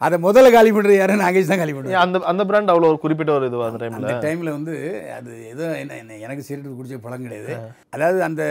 அதை 0.01 0.17
முதல்ல 0.21 0.51
காலி 0.51 0.71
பண்ணுறது 0.71 0.95
யாரும் 0.95 1.21
நாகேஷ் 1.21 1.49
தான் 1.49 1.61
காலி 1.61 1.73
பண்ணுவாங்க 1.73 1.95
ஏன் 1.95 2.03
அந்த 2.03 2.19
அந்த 2.25 2.43
பிராண்ட் 2.45 2.71
அவ்வளோ 2.71 2.89
ஒரு 2.89 2.99
குறிப்பிட்ட 2.99 3.31
ஒரு 3.33 3.47
இதுவா 3.47 3.65
அந்த 3.67 3.79
டைமில் 3.81 3.97
அந்த 4.01 4.13
டைமில் 4.25 4.51
வந்து 4.51 4.73
அது 5.17 5.31
ஏதோ 5.47 5.65
என்ன 5.79 5.97
என்ன 5.97 6.17
எனக்கு 6.19 6.43
சிகரெட் 6.43 6.77
குடிச்ச 6.77 6.97
பழம் 6.99 7.25
கிடையாது. 7.25 7.55
அதாவது 7.89 8.21
அந்த 8.23 8.43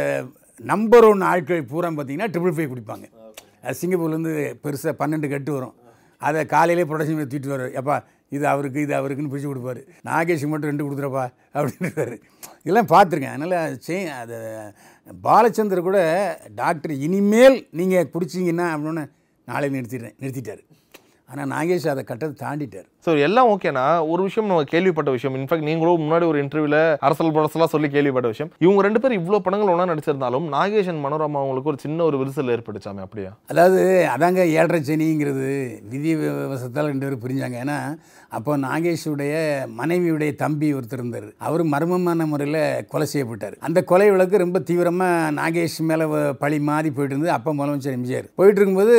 நம்பர் 0.69 1.07
ஒன் 1.09 1.23
ஆட்கள் 1.33 1.69
பூரா 1.73 1.89
பார்த்தீங்கன்னா 1.99 2.31
ட்ரிபிள் 2.33 2.55
ஃபைவ் 2.57 2.71
குடிப்பாங்க. 2.73 3.07
அது 3.65 3.79
சிங்கப்பூர்லேருந்து 3.81 4.33
பெருசாக 4.65 4.93
பன்னெண்டு 5.01 5.29
கட்டு 5.33 5.51
வரும். 5.57 5.75
அதை 6.29 6.41
காலையிலே 6.55 6.85
ப்ரொடக்ஷன் 6.89 7.21
தூக்கிட்டு 7.21 7.53
வரும் 7.55 7.77
எப்பா 7.81 7.97
இது 8.37 8.45
அவருக்கு 8.53 8.81
இது 8.87 8.93
அவருக்குன்னு 8.99 9.31
பிரித்து 9.33 9.51
கொடுப்பாரு. 9.51 9.81
நாகேஷுக்கு 10.09 10.51
மட்டும் 10.53 10.71
ரெண்டு 10.71 10.85
கொடுத்துறப்பா 10.87 11.25
அப்படின்றாரு 11.57 12.17
இதெல்லாம் 12.65 12.91
பார்த்துருக்கேன். 12.95 13.37
அதனால் 13.37 13.79
செய் 13.87 14.11
அது 14.21 14.37
பாலச்சந்தர் 15.27 15.87
கூட 15.89 16.01
டாக்டர் 16.61 16.95
இனிமேல் 17.07 17.59
நீங்கள் 17.81 18.11
குடிச்சிங்கன்னா 18.15 18.67
அப்படின்னு 18.75 19.05
நாளை 19.49 19.69
நிறுத்திடுறேன் 19.77 20.17
நிறுத்திட்டார். 20.23 20.63
ஆனால் 21.31 21.51
நாகேஷ் 21.55 21.91
அதை 21.95 22.05
கட்டத்தை 22.11 22.37
தாண்டிட்டார். 22.45 22.89
ஸோ 23.05 23.11
எல்லாம் 23.27 23.51
ஓகேனா 23.53 23.85
ஒரு 24.13 24.23
விஷயம் 24.27 24.49
நம்ம 24.51 24.65
கேள்விப்பட்ட 24.73 25.11
விஷயம். 25.17 25.37
இன்ஃபேக்ட் 25.41 25.67
நீங்களும் 25.69 26.03
முன்னாடி 26.05 26.25
ஒரு 26.31 26.39
இன்டர்வியூல 26.45 26.79
அரசல் 27.07 27.35
படசலாக 27.37 27.69
சொல்லி 27.75 27.89
கேள்விப்பட்ட 27.95 28.29
விஷயம். 28.33 28.51
இவங்க 28.65 28.81
ரெண்டு 28.87 29.01
பேரும் 29.03 29.21
இவ்வளோ 29.21 29.39
படங்கள் 29.47 29.73
ஒன்றா 29.75 29.87
நடிச்சிருந்தாலும் 29.93 30.47
நாகேஷன் 30.55 31.01
மனோரமா 31.05 31.41
அவங்களுக்கு 31.43 31.71
ஒரு 31.73 31.81
சின்ன 31.85 32.05
ஒரு 32.09 32.19
விரிசல் 32.23 32.53
ஏற்பட்டுச்சாமே 32.55 33.03
அப்படியா? 33.07 33.31
அதாவது 33.53 33.81
அதாங்க 34.15 34.43
ஏழரை 34.57 34.81
சனிங்கிறது 34.91 35.49
விதி 35.93 36.13
வசத்தால் 36.53 36.91
ரெண்டு 36.93 37.07
பேரும் 37.07 37.25
பிரிஞ்சாங்க. 37.25 37.59
ஏன்னா 37.65 37.79
அப்போ 38.39 38.53
நாகேஷுடைய 38.67 39.33
மனைவியுடைய 39.81 40.31
தம்பி 40.43 40.69
ஒருத்தர் 40.79 41.03
இருந்தார். 41.03 41.29
அவர் 41.47 41.63
மர்மமான 41.73 42.27
முறையில் 42.33 42.61
கொலை 42.93 43.07
செய்யப்பட்டார். 43.13 43.57
அந்த 43.69 43.79
கொலை 43.93 44.11
வழக்கு 44.11 44.45
ரொம்ப 44.45 44.59
தீவிரமாக 44.69 45.33
நாகேஷ் 45.41 45.81
மேலே 45.91 46.07
பழி 46.45 46.61
மாறி 46.69 46.91
போயிட்டு 46.99 47.15
இருந்தது. 47.15 47.35
அப்போ 47.39 47.51
முதலமைச்சர் 47.59 47.99
எம்ஜிஆர். 47.99 48.31
போயிட்டு 48.41 48.61
இருக்கும்போது 48.61 48.97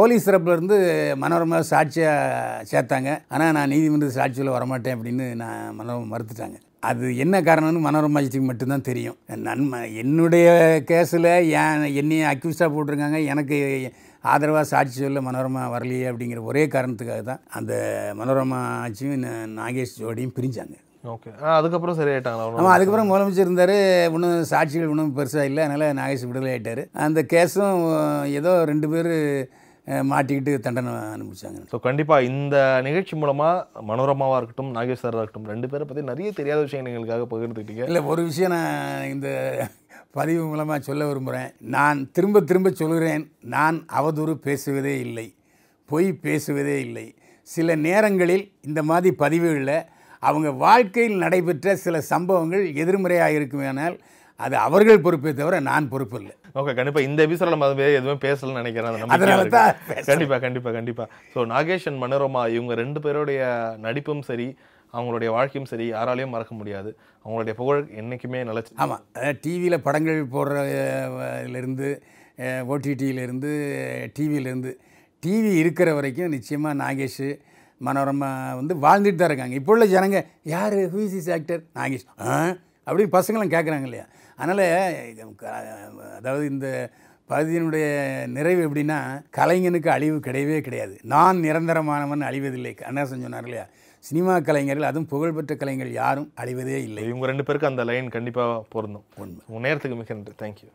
போலீஸ் 0.00 0.28
தரப்புலேருந்து 0.30 0.78
மனோரமா 1.24 1.60
சாட்சியாக 1.74 2.66
சேர்த்தாங்க. 2.72 3.16
ஆனால் 3.32 3.54
நான் 3.56 3.72
நீதிமன்ற 3.74 4.08
சாட்சியில் 4.18 4.56
வரமாட்டேன் 4.56 4.96
அப்படின்னு 4.96 5.26
நான் 5.42 5.76
மனோரமா 5.78 6.06
மறுத்துட்டாங்க. 6.14 6.58
அது 6.88 7.04
என்ன 7.24 7.36
காரணம்னு 7.46 7.86
மனோரமாஜிக்கு 7.86 8.48
மட்டும்தான் 8.48 8.88
தெரியும். 8.88 9.16
நன்மை 9.46 9.80
என்னுடைய 10.02 10.48
கேஸில் 10.90 11.30
ஏன் 11.62 11.86
என்னையை 12.00 12.26
அக்யூஸ்டாக 12.32 12.70
போட்டிருக்காங்க 12.74 13.20
எனக்கு 13.32 13.56
ஆதரவாக 14.32 14.66
சாட்சி 14.72 14.96
சொல்ல 15.02 15.20
மனோரமா 15.28 15.62
வரலையே 15.74 16.06
அப்படிங்கிற 16.10 16.40
ஒரே 16.50 16.62
காரணத்துக்காக 16.74 17.22
தான் 17.30 17.42
அந்த 17.58 17.72
மனோரமா 18.20 18.60
ஆட்சியும் 18.84 19.24
நாகேஷ் 19.58 19.98
ஜோடியும் 20.02 20.36
பிரிஞ்சாங்க. 20.38 20.76
ஓகே. 21.12 21.30
அதுக்கப்புறம் 21.56 21.98
சரியாயிட்டாங்களா? 21.98 22.46
ஆமாம் 22.60 22.74
அதுக்கப்புறம் 22.74 23.10
முதலமைச்சர் 23.10 23.46
இருந்தார். 23.46 23.76
ஒன்றும் 24.14 24.40
சாட்சிகள் 24.52 24.92
ஒன்றும் 24.92 25.14
பெருசாக 25.18 25.48
இல்லை. 25.50 25.62
அதனால் 25.66 25.96
நாகேஷ் 25.98 26.26
விடுதலை 26.28 26.50
ஆயிட்டார். 26.54 26.82
அந்த 27.06 27.22
கேஸும் 27.32 27.84
ஏதோ 28.40 28.52
ரெண்டு 28.70 28.88
பேர் 28.94 29.12
மாட்டிக்கிட்டு 30.10 30.52
தண்டனை 30.64 30.92
அனுப்பிச்சாங்க 31.14 31.60
ஸோ 31.72 31.76
கண்டிப்பாக 31.86 32.28
இந்த 32.30 32.56
நிகழ்ச்சி 32.86 33.14
மூலமாக 33.20 33.82
மனோரமாவாக 33.90 34.38
இருக்கட்டும் 34.40 34.72
நாகேஷ் 34.76 35.02
சாராக 35.02 35.22
இருக்கட்டும் 35.22 35.50
ரெண்டு 35.52 35.68
பேரை 35.72 35.84
பற்றி 35.86 36.02
நிறைய 36.10 36.30
தெரியாத 36.38 36.60
விஷயங்கள் 36.66 36.92
எங்களுக்காக 36.92 37.26
பகிர்ந்துக்கிட்டீங்க. 37.32 37.84
இல்லை 37.90 38.02
ஒரு 38.12 38.22
விஷயம் 38.30 38.54
நான் 38.56 39.08
இந்த 39.14 39.28
பதிவு 40.18 40.42
மூலமாக 40.50 40.78
சொல்ல 40.88 41.06
விரும்புகிறேன் 41.08 41.50
நான் 41.76 41.98
திரும்ப 42.16 42.42
திரும்ப 42.50 42.68
சொல்கிறேன் 42.82 43.24
நான் 43.54 43.78
அவதூறு 44.00 44.34
பேசுவதே 44.46 44.94
இல்லை 45.06 45.26
பொய் 45.88 46.10
பேசுவதே 46.26 46.76
இல்லை. 46.86 47.06
சில 47.48 47.76
நேரங்களில் 47.86 48.44
இந்த 48.68 48.80
மாதிரி 48.90 49.10
பதிவுகளில் 49.24 49.76
அவங்க 50.22 50.48
வாழ்க்கையில் 50.66 51.22
நடைபெற்ற 51.24 51.76
சில 51.86 52.00
சம்பவங்கள் 52.12 52.64
எதிர்மறையாக 52.82 53.36
இருக்குமேனால் 53.38 53.96
அது 54.40 54.56
அவர்கள் 54.66 55.04
பொறுப்பே 55.04 55.30
தவிர 55.32 55.56
நான் 55.70 55.90
பொறுப்பு 55.92 56.16
இல்லை. 56.20 56.34
ஓகே 56.60 56.72
கண்டிப்பா. 56.78 57.00
இந்த 57.08 57.20
எபிசோட 57.26 57.48
நம்ம 57.54 57.66
அது 57.68 57.84
எதுவுமே 57.98 58.16
பேசலன்னு 58.24 58.60
நினைக்கிறேன். 58.60 58.96
கண்டிப்பா 60.08 60.36
கண்டிப்பா 60.44 60.70
கண்டிப்பா. 60.78 61.04
ஸோ 61.34 61.38
நாகேஷ் 61.52 61.86
and 61.90 61.98
மனோரமா 62.04 62.42
இவங்க 62.56 62.74
ரெண்டு 62.82 63.00
பேருடைய 63.04 63.40
நடிப்பும் 63.86 64.22
சரி 64.28 64.48
அவங்களுடைய 64.94 65.28
வாழ்க்கையும் 65.36 65.68
சரி 65.72 65.86
யாராலையும் 65.94 66.34
மறக்க 66.34 66.52
முடியாது. 66.60 66.90
அவங்களுடைய 67.24 67.54
புகழ் 67.60 67.82
என்னைக்குமே 68.00 68.40
நிலைச்சு 68.50 68.72
ஆமாம் 68.84 69.02
டிவியில் 69.44 69.84
படங்கள் 69.86 70.20
போடுறதுலேருந்து 70.34 71.88
ஓடிடியிலேருந்து 72.72 73.52
டிவியிலேருந்து 74.16 74.72
டிவி 75.22 75.52
இருக்கிற 75.62 75.88
வரைக்கும் 75.98 76.34
நிச்சயமாக 76.36 76.78
நாகேஷ் 76.82 77.26
மனோரமா 77.86 78.30
வந்து 78.60 78.74
வாழ்ந்துட்டு 78.84 79.20
தான் 79.20 79.30
இருக்காங்க. 79.30 79.56
இப்போ 79.60 79.72
உள்ள 79.74 79.84
ஜனங்க 79.94 80.18
யார்? 80.54 80.78
ஹூஸ் 80.94 81.16
இஸ் 81.20 81.30
ஆக்டர் 81.36 81.62
நாகேஷ் 81.80 82.06
அப்படின்னு 82.86 83.12
பசங்களும் 83.16 83.52
கேட்குறாங்க 83.54 83.86
இல்லையா? 83.88 84.06
அதனால் 84.40 84.64
அதாவது 86.18 86.44
இந்த 86.54 86.68
பகுதியினுடைய 87.32 87.86
நிறைவு 88.36 88.60
எப்படின்னா 88.66 88.98
கலைஞனுக்கு 89.38 89.90
அழிவு 89.96 90.18
கிடையவே 90.26 90.58
கிடையாது. 90.66 90.94
நான் 91.14 91.42
நிரந்தரமானவன் 91.46 92.22
அழிவதில்லை. 92.28 92.72
கண்ணாசன் 92.82 93.24
சொன்னார் 93.26 93.46
இல்லையா? 93.48 93.66
சினிமா 94.08 94.34
கலைஞர்கள் 94.48 94.88
அதுவும் 94.88 95.10
புகழ்பெற்ற 95.12 95.54
கலைஞர்கள் 95.60 95.98
யாரும் 96.02 96.28
அழிவதே 96.42 96.76
இல்லை. 96.88 97.02
இவங்க 97.08 97.30
ரெண்டு 97.30 97.46
பேருக்கு 97.46 97.70
அந்த 97.70 97.84
லைன் 97.90 98.08
கண்டிப்பா 98.16 98.44
பொருந்தும். 98.74 99.06
உங்க 99.48 99.60
நேரத்துக்கு 99.66 99.98
மிக 100.00 100.14
நன்றி. 100.18 100.34
தேங்க்யூ 100.44 100.68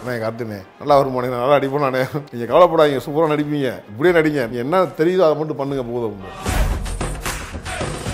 அண்ணே 0.00 0.14
கார்த்தினே 0.24 0.58
நல்லா 0.80 0.94
வருமானே 1.00 1.30
நல்லா 1.34 1.56
அடிப்போம் 1.58 1.86
நானே. 1.86 2.02
நீங்கள் 2.30 2.50
கவலைப்படாதீங்க. 2.52 3.00
சூப்பராக 3.06 3.32
நடிப்பீங்க. 3.34 3.70
இப்படியே 3.90 4.14
நடிங்க. 4.18 4.42
நீ 4.52 4.58
என்ன 4.66 4.84
தெரியுதோ 5.00 5.26
அதை 5.26 5.36
மட்டும் 5.40 5.60
பண்ணுங்க 5.60 5.84
போதும். 5.90 6.22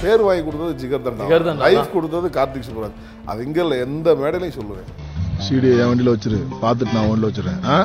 பேர் 0.04 0.24
வாங்கி 0.26 0.44
கொடுத்தது 0.44 0.72
ஜிகர் 0.74 1.02
ஜிகர் 1.02 1.04
தண்டா 1.08 1.38
தண்டா. 1.42 1.64
லைஃப் 1.66 1.92
கொடுத்தது 1.92 2.28
கார்த்திக் 2.36 2.68
சுப்ராஜ் 2.68 2.98
அது 3.26 3.44
இங்கே 3.46 3.62
இல்லை 3.64 3.78
எந்த 3.80 4.08
மேடையிலையும் 4.22 4.58
சொல்லுவேன். 4.58 4.88
சீடியை 5.44 5.76
என் 5.76 5.88
வண்டியில் 5.90 6.12
வச்சிரு. 6.12 6.38
பார்த்துட்டு 6.62 6.96
நான் 6.96 7.08
வண்டியில் 7.08 7.30
வச்சிருக்கேன் 7.30 7.64
ஆ? 7.68 7.78